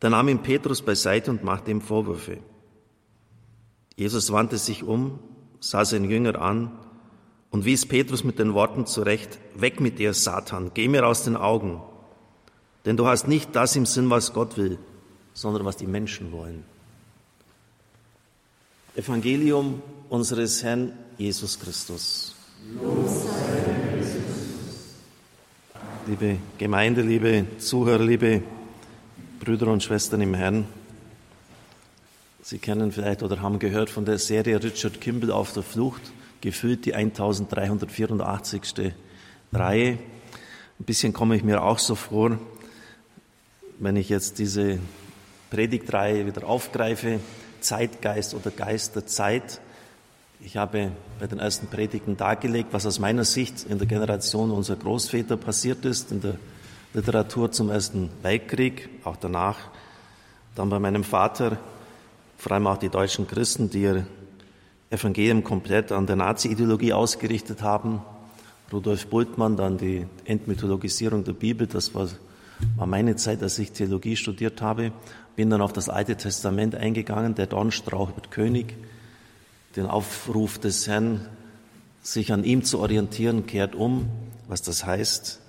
[0.00, 2.38] Da nahm ihn Petrus beiseite und machte ihm Vorwürfe.
[3.96, 5.18] Jesus wandte sich um,
[5.60, 6.70] sah seinen Jünger an
[7.50, 11.36] und wies Petrus mit den Worten zurecht, weg mit dir, Satan, geh mir aus den
[11.36, 11.80] Augen,
[12.84, 14.78] denn du hast nicht das im Sinn, was Gott will,
[15.34, 16.64] sondern was die Menschen wollen.
[18.96, 22.34] Evangelium unseres Herrn Jesus Christus.
[26.06, 28.42] Liebe Gemeinde, liebe Zuhörer, liebe
[29.38, 30.66] Brüder und Schwestern im Herrn.
[32.42, 36.00] Sie kennen vielleicht oder haben gehört von der Serie Richard Kimball auf der Flucht,
[36.40, 38.92] gefüllt die 1384.
[39.52, 39.92] Reihe.
[39.92, 42.38] Ein bisschen komme ich mir auch so vor,
[43.78, 44.78] wenn ich jetzt diese
[45.50, 47.20] Predigtreihe wieder aufgreife,
[47.60, 49.60] Zeitgeist oder Geist der Zeit.
[50.40, 54.76] Ich habe bei den ersten Predigten dargelegt, was aus meiner Sicht in der Generation unserer
[54.76, 56.36] Großväter passiert ist, in der
[56.94, 59.58] Literatur zum Ersten Weltkrieg, auch danach.
[60.54, 61.58] Dann bei meinem Vater,
[62.36, 64.06] vor allem auch die deutschen Christen, die ihr
[64.90, 68.02] Evangelium komplett an der Nazi-Ideologie ausgerichtet haben.
[68.72, 72.08] Rudolf Bultmann, dann die Entmythologisierung der Bibel, das war,
[72.76, 74.92] war meine Zeit, als ich Theologie studiert habe.
[75.36, 78.74] Bin dann auf das Alte Testament eingegangen, der Dornstrauch wird König,
[79.76, 81.26] den Aufruf des Herrn,
[82.02, 84.08] sich an ihm zu orientieren, kehrt um,
[84.48, 85.40] was das heißt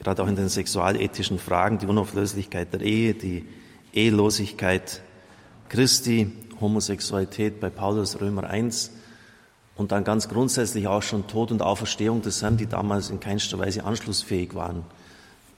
[0.00, 3.44] gerade auch in den sexualethischen Fragen, die Unauflöslichkeit der Ehe, die
[3.92, 5.02] Ehelosigkeit
[5.68, 8.90] Christi, Homosexualität bei Paulus Römer 1
[9.76, 13.58] und dann ganz grundsätzlich auch schon Tod und Auferstehung des Herrn, die damals in keinster
[13.58, 14.84] Weise anschlussfähig waren,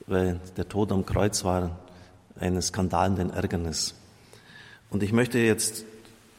[0.06, 1.78] weil der Tod am Kreuz war
[2.38, 3.94] ein Skandal und ein Ärgernis.
[4.90, 5.84] Und ich möchte jetzt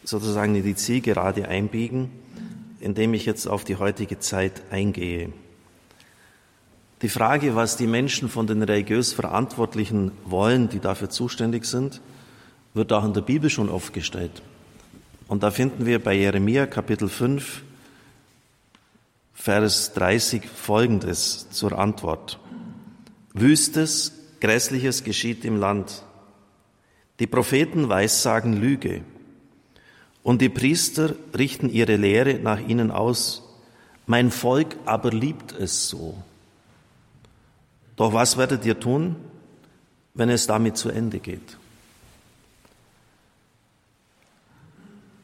[0.04, 2.10] sozusagen in die Zielgerade einbiegen,
[2.80, 5.32] indem ich jetzt auf die heutige Zeit eingehe.
[7.02, 11.99] Die Frage, was die Menschen von den religiös Verantwortlichen wollen, die dafür zuständig sind,
[12.73, 14.41] wird auch in der Bibel schon oft gestellt.
[15.27, 17.63] Und da finden wir bei Jeremia Kapitel 5,
[19.33, 22.39] Vers 30 folgendes zur Antwort.
[23.33, 26.03] Wüstes, Grässliches geschieht im Land.
[27.19, 29.01] Die Propheten weissagen Lüge.
[30.21, 33.43] Und die Priester richten ihre Lehre nach ihnen aus.
[34.05, 36.15] Mein Volk aber liebt es so.
[37.95, 39.15] Doch was werdet ihr tun,
[40.13, 41.57] wenn es damit zu Ende geht?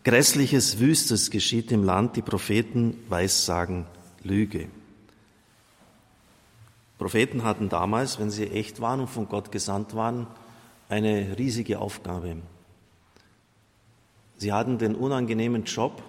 [0.04, 3.86] Grässliches, Wüstes geschieht im Land, die Propheten weissagen
[4.24, 4.70] Lüge.
[6.98, 10.28] Propheten hatten damals, wenn sie echt waren und von Gott gesandt waren,
[10.88, 12.38] eine riesige Aufgabe.
[14.38, 16.02] Sie hatten den unangenehmen Job,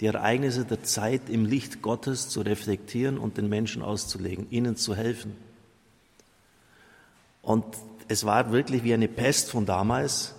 [0.00, 4.94] die Ereignisse der Zeit im Licht Gottes zu reflektieren und den Menschen auszulegen, ihnen zu
[4.94, 5.36] helfen.
[7.42, 7.64] Und
[8.06, 10.34] es war wirklich wie eine Pest von damals,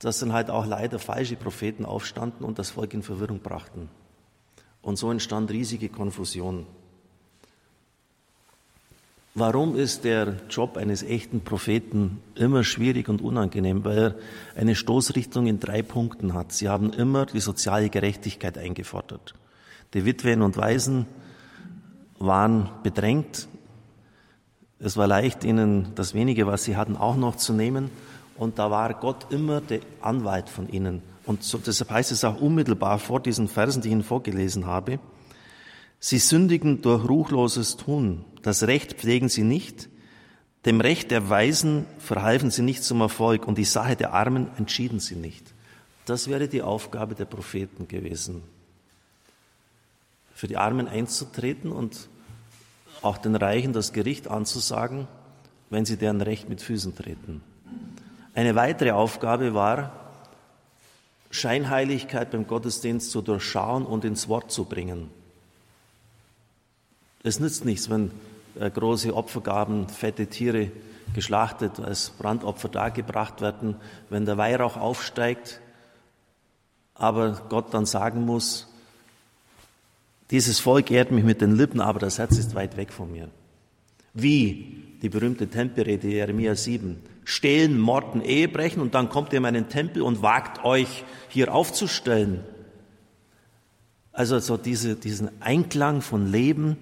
[0.00, 3.88] dass dann halt auch leider falsche Propheten aufstanden und das Volk in Verwirrung brachten.
[4.82, 6.66] Und so entstand riesige Konfusion.
[9.34, 13.84] Warum ist der Job eines echten Propheten immer schwierig und unangenehm?
[13.84, 14.14] Weil er
[14.56, 16.52] eine Stoßrichtung in drei Punkten hat.
[16.52, 19.34] Sie haben immer die soziale Gerechtigkeit eingefordert.
[19.94, 21.06] Die Witwen und Waisen
[22.18, 23.48] waren bedrängt,
[24.82, 27.90] es war leicht, ihnen das wenige, was sie hatten, auch noch zu nehmen.
[28.40, 31.02] Und da war Gott immer der Anwalt von ihnen.
[31.26, 34.98] Und so, deshalb heißt es auch unmittelbar vor diesen Versen, die ich Ihnen vorgelesen habe,
[35.98, 38.24] Sie sündigen durch ruchloses Tun.
[38.40, 39.90] Das Recht pflegen sie nicht.
[40.64, 44.98] Dem Recht der Weisen verhalfen sie nicht zum Erfolg und die Sache der Armen entschieden
[44.98, 45.44] sie nicht.
[46.06, 48.42] Das wäre die Aufgabe der Propheten gewesen.
[50.34, 52.08] für die Armen einzutreten und
[53.02, 55.06] auch den Reichen das Gericht anzusagen,
[55.68, 57.42] wenn sie deren Recht mit Füßen treten.
[58.40, 59.92] Eine weitere Aufgabe war,
[61.30, 65.10] Scheinheiligkeit beim Gottesdienst zu durchschauen und ins Wort zu bringen.
[67.22, 68.12] Es nützt nichts, wenn
[68.58, 70.72] äh, große Opfergaben, fette Tiere
[71.14, 73.76] geschlachtet als Brandopfer dargebracht werden,
[74.08, 75.60] wenn der Weihrauch aufsteigt,
[76.94, 78.72] aber Gott dann sagen muss,
[80.30, 83.28] dieses Volk ehrt mich mit den Lippen, aber das Herz ist weit weg von mir.
[84.14, 87.02] Wie die berühmte Tempelrede Jeremia 7.
[87.24, 92.44] Stehlen, morden, Ehebrechen und dann kommt ihr in meinen Tempel und wagt euch hier aufzustellen.
[94.12, 96.76] Also so diese, diesen Einklang von Leben,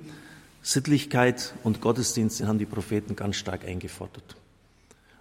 [0.62, 4.37] Sittlichkeit und Gottesdienst den haben die Propheten ganz stark eingefordert.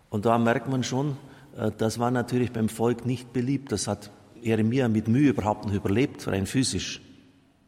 [0.10, 1.18] Und da merkt man schon,
[1.58, 3.72] äh, das war natürlich beim Volk nicht beliebt.
[3.72, 7.02] Das hat Jeremia mit Mühe überhaupt noch überlebt, rein physisch,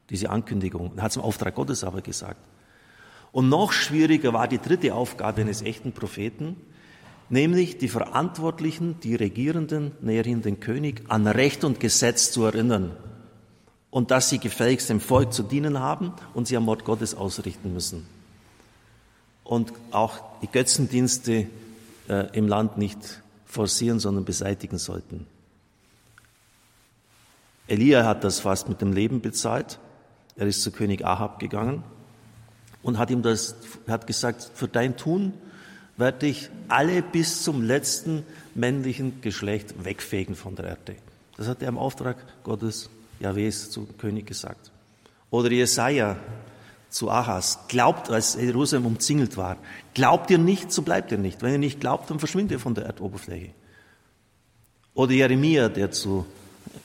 [0.09, 0.93] diese Ankündigung.
[0.95, 2.39] Er hat es im Auftrag Gottes aber gesagt.
[3.31, 6.55] Und noch schwieriger war die dritte Aufgabe eines echten Propheten,
[7.29, 12.91] nämlich die Verantwortlichen, die Regierenden, näherhin den König, an Recht und Gesetz zu erinnern
[13.91, 17.73] und dass sie gefälligst dem Volk zu dienen haben und sie am Wort Gottes ausrichten
[17.73, 18.05] müssen.
[19.43, 21.47] Und auch die Götzendienste
[22.07, 25.25] äh, im Land nicht forcieren, sondern beseitigen sollten.
[27.67, 29.79] Elia hat das fast mit dem Leben bezahlt.
[30.35, 31.83] Er ist zu König Ahab gegangen
[32.83, 33.55] und hat ihm das,
[33.87, 35.33] hat gesagt, für dein Tun
[35.99, 38.23] werde ich alle bis zum letzten
[38.55, 40.95] männlichen Geschlecht wegfegen von der Erde.
[41.38, 44.71] Das hat er im Auftrag Gottes Jahwes zu König gesagt.
[45.29, 46.15] Oder Jesaja
[46.89, 49.57] zu Ahas, glaubt, als Jerusalem umzingelt war,
[49.93, 51.41] glaubt ihr nicht, so bleibt ihr nicht.
[51.43, 53.51] Wenn ihr nicht glaubt, dann verschwindet ihr von der Erdoberfläche.
[54.95, 56.25] Oder Jeremia, der zu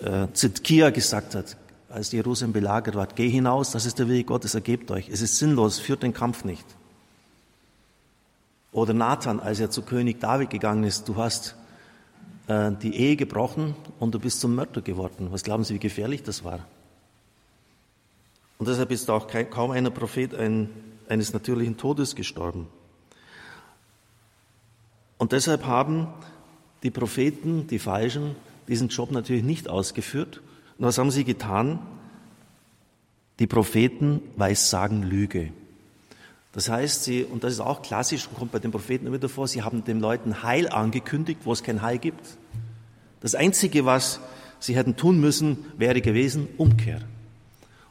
[0.00, 1.56] äh, Zitkia gesagt hat,
[1.88, 5.08] als Jerusalem belagert war, geh hinaus, das ist der Weg Gottes, ergebt euch.
[5.08, 6.66] Es ist sinnlos, führt den Kampf nicht.
[8.74, 11.54] Oder Nathan, als er zu König David gegangen ist, du hast
[12.48, 15.28] äh, die Ehe gebrochen und du bist zum Mörder geworden.
[15.30, 16.66] Was glauben Sie, wie gefährlich das war?
[18.58, 20.70] Und deshalb ist auch kein, kaum einer Prophet ein,
[21.08, 22.66] eines natürlichen Todes gestorben.
[25.18, 26.08] Und deshalb haben
[26.82, 28.34] die Propheten, die Falschen,
[28.66, 30.40] diesen Job natürlich nicht ausgeführt.
[30.78, 31.78] Und was haben sie getan?
[33.38, 35.52] Die Propheten weissagen Lüge.
[36.54, 39.48] Das heißt, sie, und das ist auch klassisch kommt bei den Propheten immer wieder vor,
[39.48, 42.38] sie haben den Leuten Heil angekündigt, wo es kein Heil gibt.
[43.20, 44.20] Das Einzige, was
[44.60, 47.00] sie hätten tun müssen, wäre gewesen, Umkehr.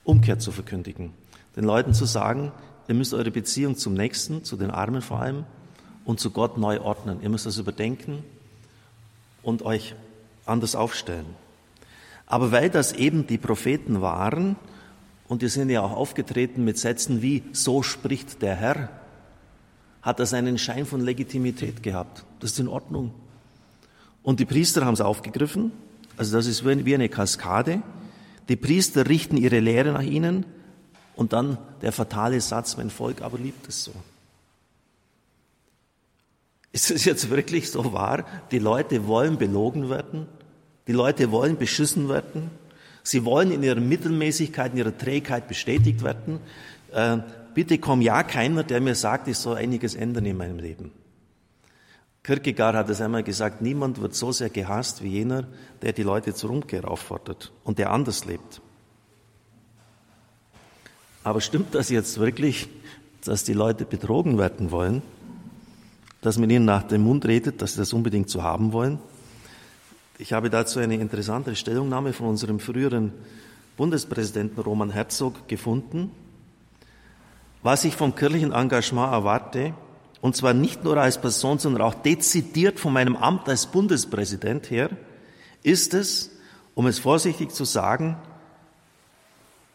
[0.06, 1.12] Umkehr zu verkündigen.
[1.58, 2.54] Den Leuten zu sagen,
[2.88, 5.44] ihr müsst eure Beziehung zum Nächsten, zu den Armen vor allem,
[6.06, 7.22] und zu Gott neu ordnen.
[7.22, 8.24] Ihr müsst das überdenken
[9.42, 9.94] und euch
[10.46, 11.26] anders aufstellen.
[12.26, 14.56] Aber weil das eben die Propheten waren,
[15.28, 18.90] und die sind ja auch aufgetreten mit Sätzen wie, so spricht der Herr,
[20.02, 22.26] hat das einen Schein von Legitimität gehabt.
[22.40, 23.14] Das ist in Ordnung.
[24.22, 25.72] Und die Priester haben es aufgegriffen,
[26.18, 27.82] also das ist wie eine Kaskade.
[28.50, 30.46] Die Priester richten ihre Lehre nach ihnen
[31.16, 33.94] und dann der fatale Satz, mein Volk aber liebt es so.
[36.72, 38.26] Ist es jetzt wirklich so wahr?
[38.52, 40.28] Die Leute wollen belogen werden?
[40.88, 42.50] Die Leute wollen beschissen werden?
[43.04, 46.40] Sie wollen in ihrer Mittelmäßigkeit, in ihrer Trägheit bestätigt werden.
[46.92, 47.18] Äh,
[47.54, 50.92] bitte komm ja keiner, der mir sagt, ich soll einiges ändern in meinem Leben.
[52.24, 55.46] Kierkegaard hat es einmal gesagt, niemand wird so sehr gehasst wie jener,
[55.82, 58.62] der die Leute zur Umkehr auffordert und der anders lebt.
[61.26, 62.70] Aber stimmt das jetzt wirklich,
[63.26, 65.02] dass die Leute betrogen werden wollen?
[66.22, 69.00] Dass man ihnen nach dem Mund redet, dass sie das unbedingt so haben wollen?
[70.24, 73.12] Ich habe dazu eine interessante Stellungnahme von unserem früheren
[73.76, 76.12] Bundespräsidenten Roman Herzog gefunden.
[77.62, 79.74] Was ich vom kirchlichen Engagement erwarte,
[80.22, 84.92] und zwar nicht nur als Person, sondern auch dezidiert von meinem Amt als Bundespräsident her,
[85.62, 86.32] ist es,
[86.74, 88.16] um es vorsichtig zu sagen,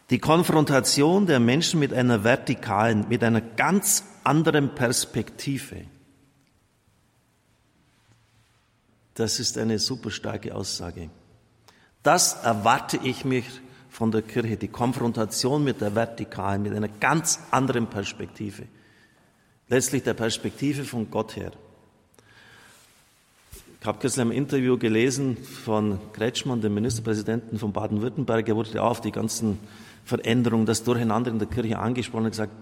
[0.09, 5.85] die Konfrontation der Menschen mit einer vertikalen, mit einer ganz anderen Perspektive.
[9.19, 11.09] Das ist eine super starke Aussage.
[12.03, 13.43] Das erwarte ich mich
[13.89, 18.63] von der Kirche, die Konfrontation mit der Vertikalen, mit einer ganz anderen Perspektive.
[19.67, 21.51] Letztlich der Perspektive von Gott her.
[23.81, 28.47] Ich habe kürzlich ein Interview gelesen von Kretschmann, dem Ministerpräsidenten von Baden-Württemberg.
[28.47, 29.59] Er wurde auf die ganzen
[30.05, 32.53] Veränderungen, das Durcheinander in der Kirche angesprochen und gesagt,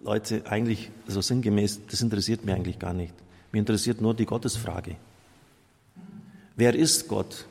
[0.00, 3.14] Leute, eigentlich, so also sinngemäß, das interessiert mich eigentlich gar nicht.
[3.50, 4.96] Mir interessiert nur die Gottesfrage.
[6.56, 7.46] Wer ist Gott?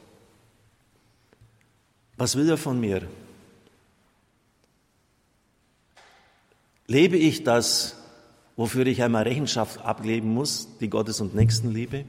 [2.17, 3.07] Was will er von mir?
[6.87, 7.95] Lebe ich das,
[8.57, 12.05] wofür ich einmal Rechenschaft ablegen muss, die Gottes- und Nächstenliebe?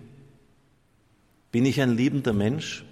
[1.50, 2.84] Bin ich ein liebender Mensch?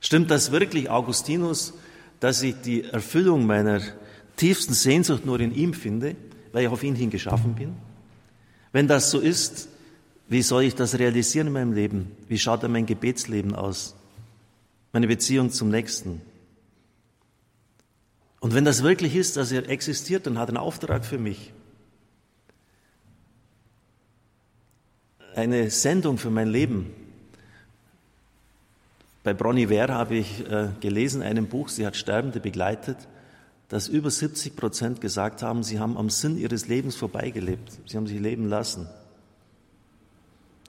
[0.00, 1.74] Stimmt das wirklich, Augustinus,
[2.20, 3.80] dass ich die Erfüllung meiner
[4.36, 6.16] tiefsten Sehnsucht nur in ihm finde,
[6.52, 7.76] weil ich auf ihn hin geschaffen bin?
[8.72, 9.68] Wenn das so ist,
[10.28, 12.12] wie soll ich das realisieren in meinem Leben?
[12.28, 13.94] Wie schaut dann mein Gebetsleben aus?
[14.92, 16.20] Meine Beziehung zum Nächsten?
[18.40, 21.52] Und wenn das wirklich ist, dass er existiert und hat einen Auftrag für mich,
[25.34, 26.92] eine Sendung für mein Leben.
[29.22, 32.96] Bei Bronnie Ware habe ich äh, gelesen, in einem Buch, sie hat Sterbende begleitet,
[33.68, 37.72] dass über 70 Prozent gesagt haben, sie haben am Sinn ihres Lebens vorbeigelebt.
[37.86, 38.88] Sie haben sich leben lassen.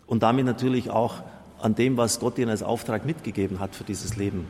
[0.10, 1.22] Und damit natürlich auch
[1.62, 4.48] an dem, was Gott ihnen als Auftrag mitgegeben hat für dieses Leben.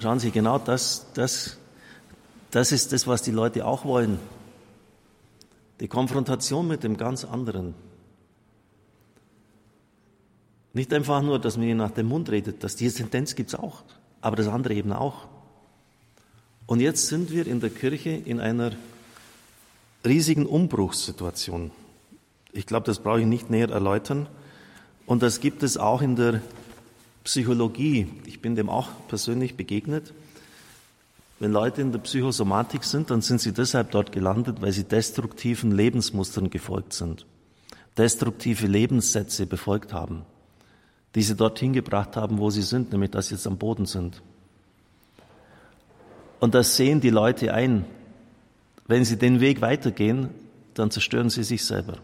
[0.00, 1.58] Schauen Sie, genau das, das,
[2.50, 4.18] das ist das, was die Leute auch wollen.
[5.80, 7.74] Die Konfrontation mit dem ganz anderen.
[10.72, 13.54] Nicht einfach nur, dass man ihnen nach dem Mund redet, dass diese Tendenz gibt es
[13.54, 13.82] auch,
[14.22, 15.26] aber das andere eben auch.
[16.66, 18.72] Und jetzt sind wir in der Kirche in einer
[20.04, 21.70] riesigen Umbruchssituation.
[22.52, 24.28] Ich glaube, das brauche ich nicht näher erläutern.
[25.06, 26.40] Und das gibt es auch in der
[27.24, 28.06] Psychologie.
[28.26, 30.12] Ich bin dem auch persönlich begegnet.
[31.40, 35.72] Wenn Leute in der Psychosomatik sind, dann sind sie deshalb dort gelandet, weil sie destruktiven
[35.72, 37.26] Lebensmustern gefolgt sind,
[37.98, 40.22] destruktive Lebenssätze befolgt haben,
[41.14, 44.22] die sie dorthin gebracht haben, wo sie sind, nämlich dass sie jetzt am Boden sind.
[46.40, 47.84] Und das sehen die Leute ein.
[48.86, 50.30] Wenn sie den Weg weitergehen,
[50.74, 51.98] dann zerstören sie sich selber.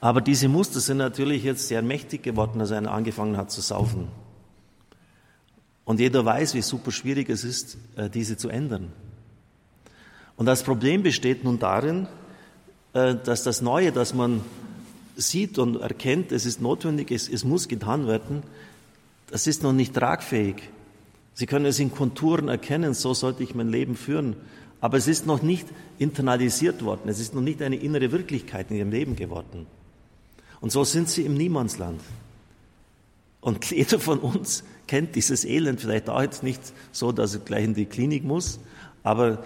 [0.00, 4.08] Aber diese Muster sind natürlich jetzt sehr mächtig geworden, als einer angefangen hat zu saufen.
[5.84, 8.92] Und jeder weiß, wie super schwierig es ist, äh, diese zu ändern.
[10.36, 12.08] Und das Problem besteht nun darin,
[12.92, 14.42] äh, dass das Neue, das man
[15.16, 18.42] sieht und erkennt, es ist notwendig, es, es muss getan werden,
[19.30, 20.56] das ist noch nicht tragfähig.
[21.34, 24.36] Sie können es in Konturen erkennen, so sollte ich mein Leben führen.
[24.86, 25.66] Aber es ist noch nicht
[25.98, 29.66] internalisiert worden, es ist noch nicht eine innere Wirklichkeit in ihrem Leben geworden.
[30.60, 32.00] Und so sind sie im Niemandsland.
[33.40, 36.60] Und jeder von uns kennt dieses Elend, vielleicht auch jetzt nicht
[36.92, 38.60] so, dass er gleich in die Klinik muss,
[39.02, 39.42] aber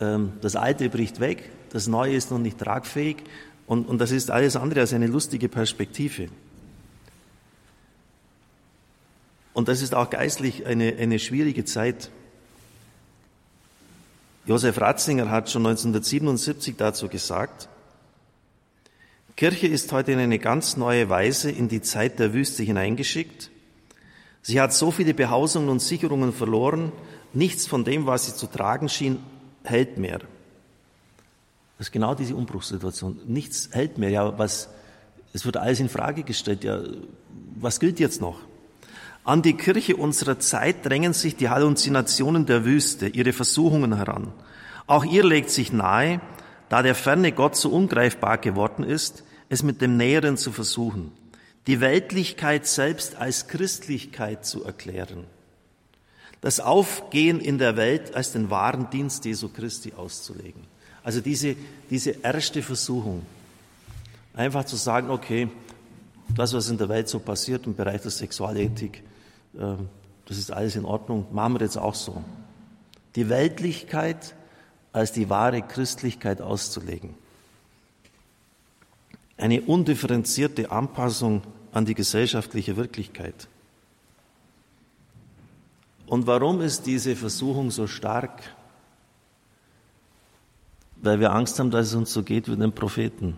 [0.00, 3.18] ähm, das Alte bricht weg, das Neue ist noch nicht tragfähig
[3.68, 6.26] und, und das ist alles andere als eine lustige Perspektive.
[9.54, 12.10] Und das ist auch geistlich eine, eine schwierige Zeit.
[14.46, 17.68] Josef Ratzinger hat schon 1977 dazu gesagt,
[19.36, 23.50] Kirche ist heute in eine ganz neue Weise in die Zeit der Wüste hineingeschickt.
[24.42, 26.92] Sie hat so viele Behausungen und Sicherungen verloren,
[27.32, 29.18] nichts von dem, was sie zu tragen schien,
[29.64, 30.18] hält mehr.
[31.78, 33.20] Das ist genau diese Umbruchssituation.
[33.26, 34.10] Nichts hält mehr.
[34.10, 34.68] Ja, was,
[35.32, 36.64] es wird alles in Frage gestellt.
[36.64, 36.82] Ja,
[37.54, 38.38] was gilt jetzt noch?
[39.24, 44.32] An die Kirche unserer Zeit drängen sich die Halluzinationen der Wüste, ihre Versuchungen heran.
[44.86, 46.20] Auch ihr legt sich nahe,
[46.68, 51.12] da der ferne Gott so ungreifbar geworden ist, es mit dem Näheren zu versuchen,
[51.66, 55.24] die Weltlichkeit selbst als Christlichkeit zu erklären,
[56.40, 60.62] das Aufgehen in der Welt als den wahren Dienst Jesu Christi auszulegen.
[61.02, 61.56] Also diese,
[61.90, 63.26] diese erste Versuchung,
[64.34, 65.48] einfach zu sagen, okay,
[66.36, 69.02] das, was in der Welt so passiert im Bereich der Sexualethik,
[69.58, 69.88] ähm,
[70.26, 72.22] das ist alles in Ordnung, machen wir jetzt auch so.
[73.16, 74.34] Die Weltlichkeit
[74.92, 77.14] als die wahre Christlichkeit auszulegen
[79.40, 83.48] eine undifferenzierte Anpassung an die gesellschaftliche Wirklichkeit.
[86.06, 88.54] Und warum ist diese Versuchung so stark?
[90.96, 93.36] Weil wir Angst haben, dass es uns so geht wie den Propheten.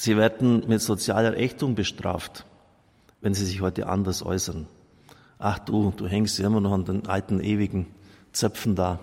[0.00, 2.44] Sie werden mit sozialer Ächtung bestraft,
[3.20, 4.68] wenn sie sich heute anders äußern.
[5.40, 7.88] Ach du, du hängst ja immer noch an den alten ewigen
[8.30, 9.00] Zöpfen da.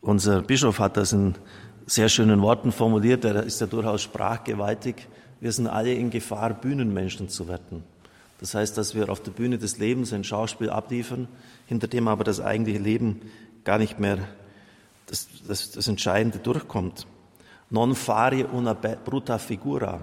[0.00, 1.36] Unser Bischof hat das in
[1.86, 5.06] sehr schönen Worten formuliert, er ist ja durchaus sprachgewaltig.
[5.38, 7.84] Wir sind alle in Gefahr, Bühnenmenschen zu werden.
[8.40, 11.28] Das heißt, dass wir auf der Bühne des Lebens ein Schauspiel abliefern,
[11.66, 13.20] hinter dem aber das eigentliche Leben
[13.62, 14.18] gar nicht mehr
[15.08, 17.06] das, das, das Entscheidende durchkommt.
[17.70, 20.00] Non fare una brutta figura.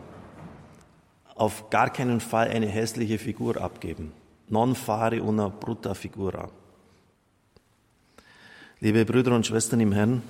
[1.36, 4.12] Auf gar keinen Fall eine hässliche Figur abgeben.
[4.50, 6.50] Non fare una brutta figura.
[8.80, 10.22] Liebe Brüder und Schwestern im Herrn,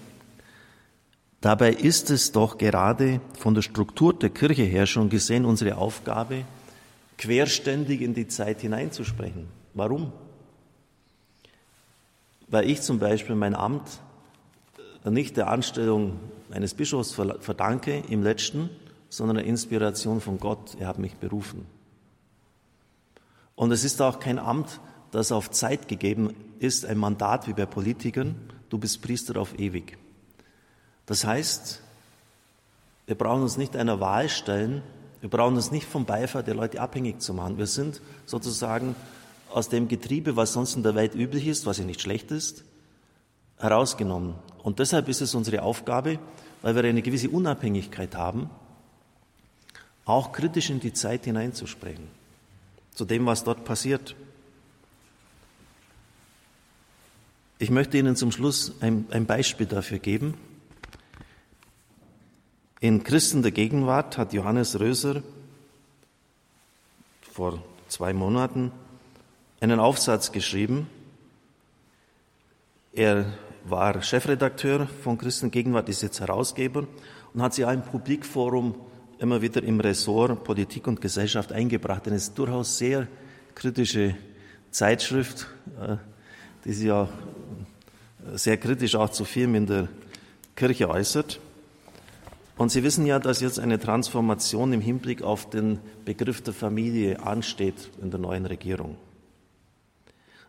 [1.41, 6.45] dabei ist es doch gerade von der Struktur der Kirche her schon gesehen unsere Aufgabe,
[7.17, 9.47] querständig in die Zeit hineinzusprechen.
[9.73, 10.13] Warum?
[12.47, 13.99] Weil ich zum Beispiel mein Amt
[15.11, 16.19] nicht der Anstellung
[16.51, 18.69] eines Bischofs verdanke im letzten,
[19.09, 20.75] sondern der Inspiration von Gott.
[20.79, 21.65] Er hat mich berufen.
[23.55, 24.79] Und es ist auch kein Amt,
[25.11, 28.35] das auf Zeit gegeben ist, ein Mandat wie bei Politikern.
[28.69, 29.97] Du bist Priester auf ewig.
[31.05, 31.81] Das heißt,
[33.05, 34.81] wir brauchen uns nicht einer Wahl stellen,
[35.21, 37.57] wir brauchen uns nicht vom Beifall der Leute abhängig zu machen.
[37.57, 38.95] Wir sind sozusagen
[39.49, 42.63] aus dem Getriebe, was sonst in der Welt üblich ist, was ja nicht schlecht ist,
[43.57, 44.35] herausgenommen.
[44.65, 46.17] Und deshalb ist es unsere Aufgabe,
[46.63, 48.49] weil wir eine gewisse Unabhängigkeit haben,
[50.05, 52.07] auch kritisch in die Zeit hineinzusprechen,
[52.95, 54.15] zu dem, was dort passiert.
[57.59, 60.33] Ich möchte Ihnen zum Schluss ein, ein Beispiel dafür geben.
[62.79, 65.21] In Christen der Gegenwart hat Johannes Röser
[67.31, 68.71] vor zwei Monaten
[69.61, 70.87] einen Aufsatz geschrieben.
[72.93, 73.31] Er
[73.67, 76.87] war Chefredakteur von Christen Gegenwart, ist jetzt Herausgeber
[77.33, 78.75] und hat sich auch im Publikforum
[79.19, 82.05] immer wieder im Ressort Politik und Gesellschaft eingebracht.
[82.05, 83.07] Denn es ist durchaus sehr
[83.55, 84.15] kritische
[84.71, 85.47] Zeitschrift,
[85.81, 85.97] äh,
[86.63, 87.09] die sich ja
[88.33, 89.87] sehr kritisch auch zu vielem in der
[90.55, 91.39] Kirche äußert.
[92.57, 97.19] Und Sie wissen ja, dass jetzt eine Transformation im Hinblick auf den Begriff der Familie
[97.21, 98.95] ansteht in der neuen Regierung.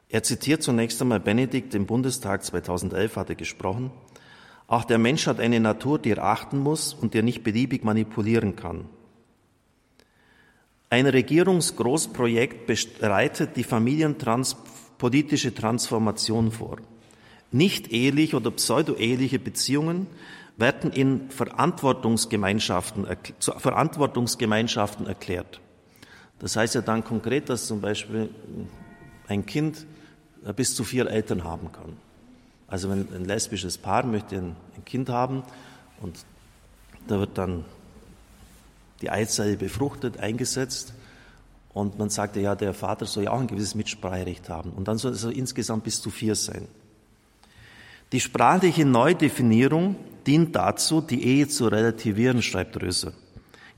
[0.09, 3.90] Er zitiert zunächst einmal Benedikt im Bundestag 2011 hat er gesprochen.
[4.68, 7.84] Auch der Mensch hat eine Natur, die er achten muss und die er nicht beliebig
[7.84, 8.86] manipulieren kann.
[10.90, 12.66] Ein Regierungsgroßprojekt
[13.00, 16.78] bereitet die familienpolitische Transformation vor.
[17.50, 20.07] Nicht eheliche oder pseudo-eheliche Beziehungen
[20.57, 23.07] werden in Verantwortungsgemeinschaften,
[23.40, 25.61] zu Verantwortungsgemeinschaften erklärt.
[26.38, 28.30] Das heißt ja dann konkret, dass zum Beispiel
[29.28, 29.86] ein Kind
[30.53, 31.97] bis zu vier Eltern haben kann.
[32.68, 35.42] Also wenn ein lesbisches Paar möchte ein, Kind haben
[36.01, 36.24] und
[37.09, 37.64] da wird dann
[39.01, 40.92] die Eizelle befruchtet, eingesetzt
[41.72, 44.99] und man sagt ja, der Vater soll ja auch ein gewisses Mitspracherecht haben und dann
[44.99, 46.68] soll es insgesamt bis zu vier sein.
[48.12, 53.12] Die sprachliche Neudefinierung dient dazu, die Ehe zu relativieren, schreibt Röser.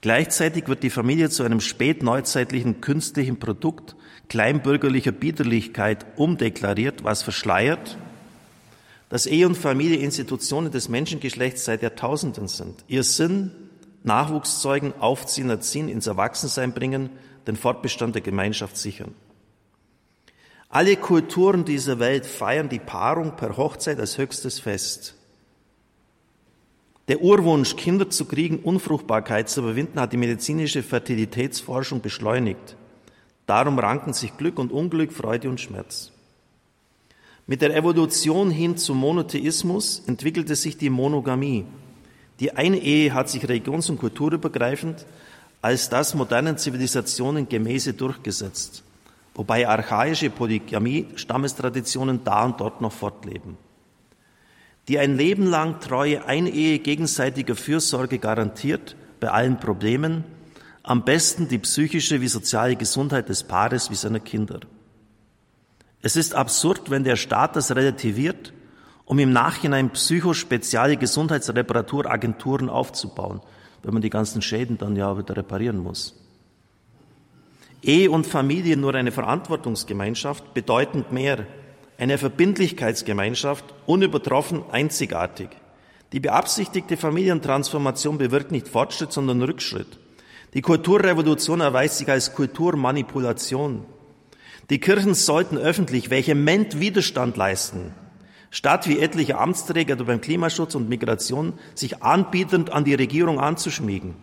[0.00, 3.96] Gleichzeitig wird die Familie zu einem spätneuzeitlichen künstlichen Produkt
[4.28, 7.96] kleinbürgerlicher Biederlichkeit umdeklariert, was verschleiert,
[9.08, 12.84] dass Ehe und Familie Institutionen des Menschengeschlechts seit Jahrtausenden sind.
[12.88, 13.52] Ihr Sinn,
[14.04, 17.10] Nachwuchs zeugen, aufziehen, erziehen, ins Erwachsensein bringen,
[17.46, 19.14] den Fortbestand der Gemeinschaft sichern.
[20.68, 25.14] Alle Kulturen dieser Welt feiern die Paarung per Hochzeit als höchstes Fest.
[27.08, 32.76] Der Urwunsch, Kinder zu kriegen, Unfruchtbarkeit zu überwinden, hat die medizinische Fertilitätsforschung beschleunigt.
[33.48, 36.12] Darum ranken sich Glück und Unglück, Freude und Schmerz.
[37.48, 41.64] Mit der Evolution hin zum Monotheismus entwickelte sich die Monogamie.
[42.38, 45.04] Die eine Ehe hat sich religions- und kulturübergreifend
[45.60, 48.84] als das modernen Zivilisationen gemäße durchgesetzt,
[49.34, 53.56] wobei archaische Polygamie-Stammestraditionen da und dort noch fortleben
[54.88, 60.24] die ein Leben lang treue Einehe gegenseitiger Fürsorge garantiert bei allen Problemen,
[60.88, 64.60] am besten die psychische wie soziale Gesundheit des Paares wie seiner Kinder.
[66.00, 68.54] Es ist absurd, wenn der Staat das relativiert,
[69.04, 73.42] um im Nachhinein psychospeziale Gesundheitsreparaturagenturen aufzubauen,
[73.82, 76.14] wenn man die ganzen Schäden dann ja wieder reparieren muss.
[77.82, 81.46] Ehe und Familie nur eine Verantwortungsgemeinschaft, bedeutend mehr
[81.98, 85.50] eine Verbindlichkeitsgemeinschaft, unübertroffen, einzigartig.
[86.12, 89.98] Die beabsichtigte Familientransformation bewirkt nicht Fortschritt, sondern Rückschritt.
[90.54, 93.84] Die Kulturrevolution erweist sich als Kulturmanipulation.
[94.70, 97.94] Die Kirchen sollten öffentlich vehement Widerstand leisten,
[98.50, 104.14] statt wie etliche Amtsträger beim Klimaschutz und Migration sich anbietend an die Regierung anzuschmiegen.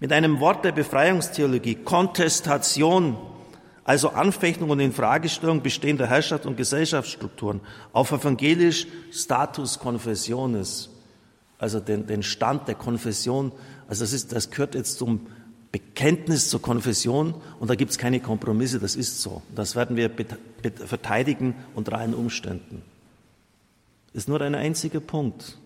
[0.00, 3.16] Mit einem Wort der Befreiungstheologie, Kontestation,
[3.84, 7.60] also Anfechtung und Infragestellung bestehender Herrschaft und Gesellschaftsstrukturen
[7.92, 10.90] auf evangelisch Status Confessiones,
[11.58, 13.52] also den, den Stand der Konfession,
[13.86, 15.26] also das, ist, das gehört jetzt zum
[15.74, 19.42] Bekenntnis zur Konfession und da gibt es keine Kompromisse, das ist so.
[19.56, 20.08] Das werden wir
[20.86, 22.82] verteidigen unter allen Umständen.
[24.12, 25.58] Ist nur ein einziger Punkt.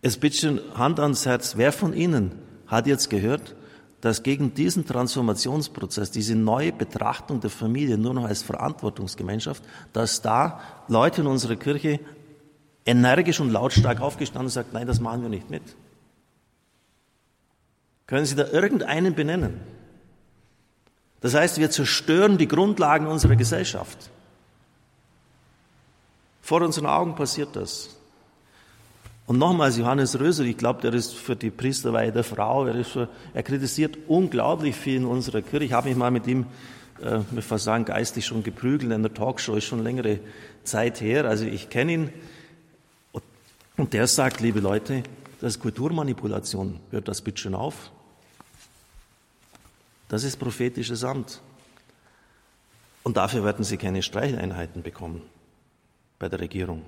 [0.00, 2.32] Es bitte Hand ans Herz, wer von Ihnen
[2.68, 3.54] hat jetzt gehört,
[4.00, 9.62] dass gegen diesen Transformationsprozess, diese neue Betrachtung der Familie nur noch als Verantwortungsgemeinschaft,
[9.92, 12.00] dass da Leute in unserer Kirche
[12.86, 15.64] energisch und lautstark aufgestanden und sagt, nein, das machen wir nicht mit.
[18.08, 19.60] Können Sie da irgendeinen benennen?
[21.20, 24.10] Das heißt, wir zerstören die Grundlagen unserer Gesellschaft.
[26.42, 27.90] Vor unseren Augen passiert das.
[29.26, 33.10] Und nochmals, Johannes Röser, ich glaube, der ist für die Priesterweihe der Frau, er, für,
[33.34, 35.66] er kritisiert unglaublich viel in unserer Kirche.
[35.66, 36.46] Ich habe mich mal mit ihm,
[37.02, 40.20] äh, wir fast sagen, geistig schon geprügelt in der Talkshow, ist schon längere
[40.64, 41.26] Zeit her.
[41.26, 42.12] Also ich kenne ihn.
[43.76, 45.02] Und der sagt, liebe Leute,
[45.42, 46.80] das ist Kulturmanipulation.
[46.90, 47.90] Hört das bitte schon auf?
[50.08, 51.42] Das ist prophetisches Amt.
[53.02, 55.22] Und dafür werden Sie keine Streicheleinheiten bekommen
[56.18, 56.82] bei der Regierung.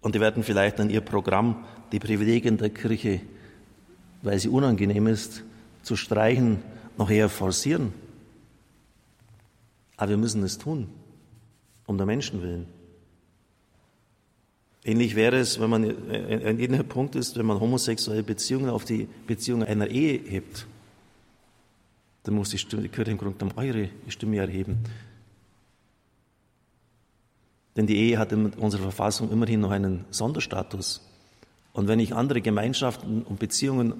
[0.00, 3.20] Und die werden vielleicht an ihr Programm die Privilegien der Kirche,
[4.22, 5.44] weil sie unangenehm ist,
[5.82, 6.62] zu streichen,
[6.96, 7.92] noch eher forcieren.
[9.96, 10.88] Aber wir müssen es tun,
[11.86, 12.66] um der Menschen willen.
[14.82, 19.08] Ähnlich wäre es, wenn man ein ähnlicher Punkt ist, wenn man homosexuelle Beziehungen auf die
[19.26, 20.66] Beziehung einer Ehe hebt.
[22.24, 24.84] Dann muss die, Stimme, die Kirche im Grunde genommen eure Stimme erheben.
[27.76, 31.00] Denn die Ehe hat in unserer Verfassung immerhin noch einen Sonderstatus.
[31.72, 33.94] Und wenn ich andere Gemeinschaften und Beziehungen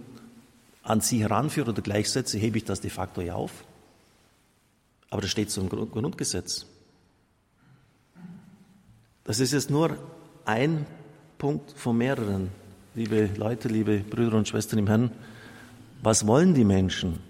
[0.83, 3.65] an sie heranführe oder gleichsetze, hebe ich das de facto ja auf.
[5.09, 6.67] Aber das steht so im Grundgesetz.
[9.25, 9.97] Das ist jetzt nur
[10.45, 10.87] ein
[11.39, 12.51] Punkt von mehreren.
[12.95, 15.13] Liebe Leute, liebe Brüder und Schwestern im Herrn,
[16.03, 17.21] was wollen die Menschen?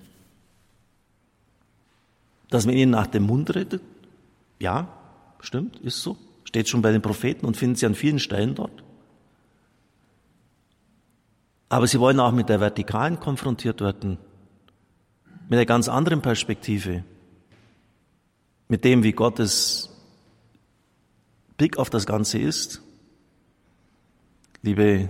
[2.51, 3.82] Dass man ihnen nach dem Mund redet?
[4.59, 4.88] Ja,
[5.40, 6.16] stimmt, ist so.
[6.44, 8.82] Steht schon bei den Propheten und finden Sie an vielen Stellen dort.
[11.68, 14.18] Aber sie wollen auch mit der Vertikalen konfrontiert werden,
[15.48, 17.05] mit einer ganz anderen Perspektive,
[18.66, 19.88] mit dem, wie Gottes
[21.57, 22.82] Blick auf das Ganze ist.
[24.62, 25.09] Liebe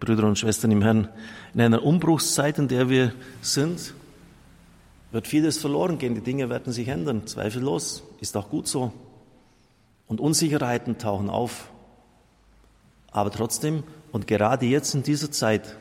[0.00, 1.08] Brüder und Schwestern im Herrn,
[1.54, 3.94] in einer Umbruchszeit, in der wir sind,
[5.12, 6.14] wird vieles verloren gehen.
[6.14, 8.02] Die Dinge werden sich ändern, zweifellos.
[8.20, 8.92] Ist auch gut so
[10.12, 11.70] und Unsicherheiten tauchen auf.
[13.12, 13.82] Aber trotzdem
[14.12, 15.76] und gerade jetzt in dieser Zeit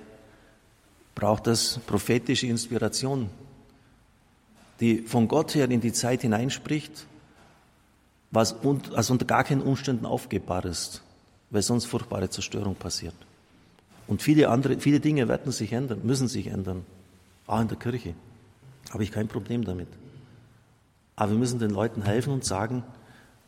[1.15, 3.29] braucht es prophetische Inspiration,
[4.79, 7.07] die von Gott her in die Zeit hineinspricht,
[8.31, 8.55] was
[8.93, 11.03] also unter gar keinen Umständen aufgebbar ist,
[11.49, 13.15] weil sonst furchtbare Zerstörung passiert.
[14.07, 16.85] Und viele andere, viele Dinge werden sich ändern, müssen sich ändern,
[17.47, 18.13] auch in der Kirche.
[18.91, 19.87] Habe ich kein Problem damit.
[21.15, 22.83] Aber wir müssen den Leuten helfen und sagen,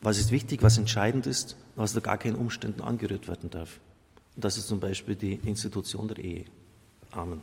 [0.02, 3.80] was ist wichtig, was entscheidend ist, was unter gar keinen Umständen angerührt werden darf.
[4.36, 6.46] Und das ist zum Beispiel die Institution der Ehe.
[7.12, 7.42] Amen.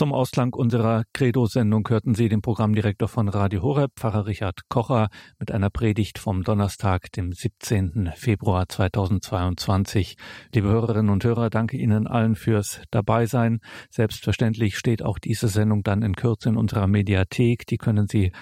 [0.00, 5.52] Zum Ausklang unserer Credo-Sendung hörten Sie den Programmdirektor von Radio Horeb, Pfarrer Richard Kocher, mit
[5.52, 8.10] einer Predigt vom Donnerstag, dem 17.
[8.16, 10.16] Februar 2022.
[10.54, 13.60] Liebe Hörerinnen und Hörer, danke Ihnen allen fürs Dabeisein.
[13.90, 17.66] Selbstverständlich steht auch diese Sendung dann in Kürze in unserer Mediathek.
[17.66, 18.32] Die können Sie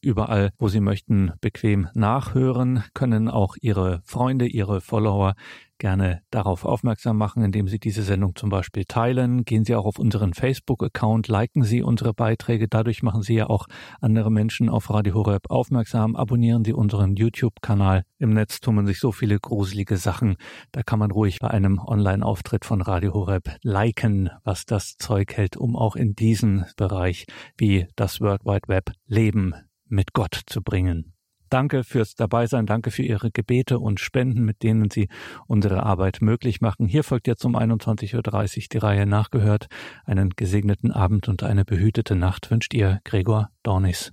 [0.00, 5.34] überall, wo Sie möchten, bequem nachhören, können auch Ihre Freunde, Ihre Follower
[5.78, 9.44] gerne darauf aufmerksam machen, indem Sie diese Sendung zum Beispiel teilen.
[9.44, 12.68] Gehen Sie auch auf unseren Facebook-Account, liken Sie unsere Beiträge.
[12.68, 13.66] Dadurch machen Sie ja auch
[14.00, 16.16] andere Menschen auf Radio Horeb aufmerksam.
[16.16, 18.04] Abonnieren Sie unseren YouTube-Kanal.
[18.18, 20.36] Im Netz tummeln sich so viele gruselige Sachen.
[20.72, 25.56] Da kann man ruhig bei einem Online-Auftritt von Radio Horeb liken, was das Zeug hält,
[25.56, 27.26] um auch in diesen Bereich
[27.56, 29.54] wie das World Wide Web Leben
[29.86, 31.17] mit Gott zu bringen.
[31.50, 35.08] Danke fürs Dabeisein, danke für Ihre Gebete und Spenden, mit denen Sie
[35.46, 36.86] unsere Arbeit möglich machen.
[36.86, 39.68] Hier folgt jetzt um 21.30 Uhr die Reihe nachgehört.
[40.04, 44.12] Einen gesegneten Abend und eine behütete Nacht wünscht Ihr Gregor Dornis.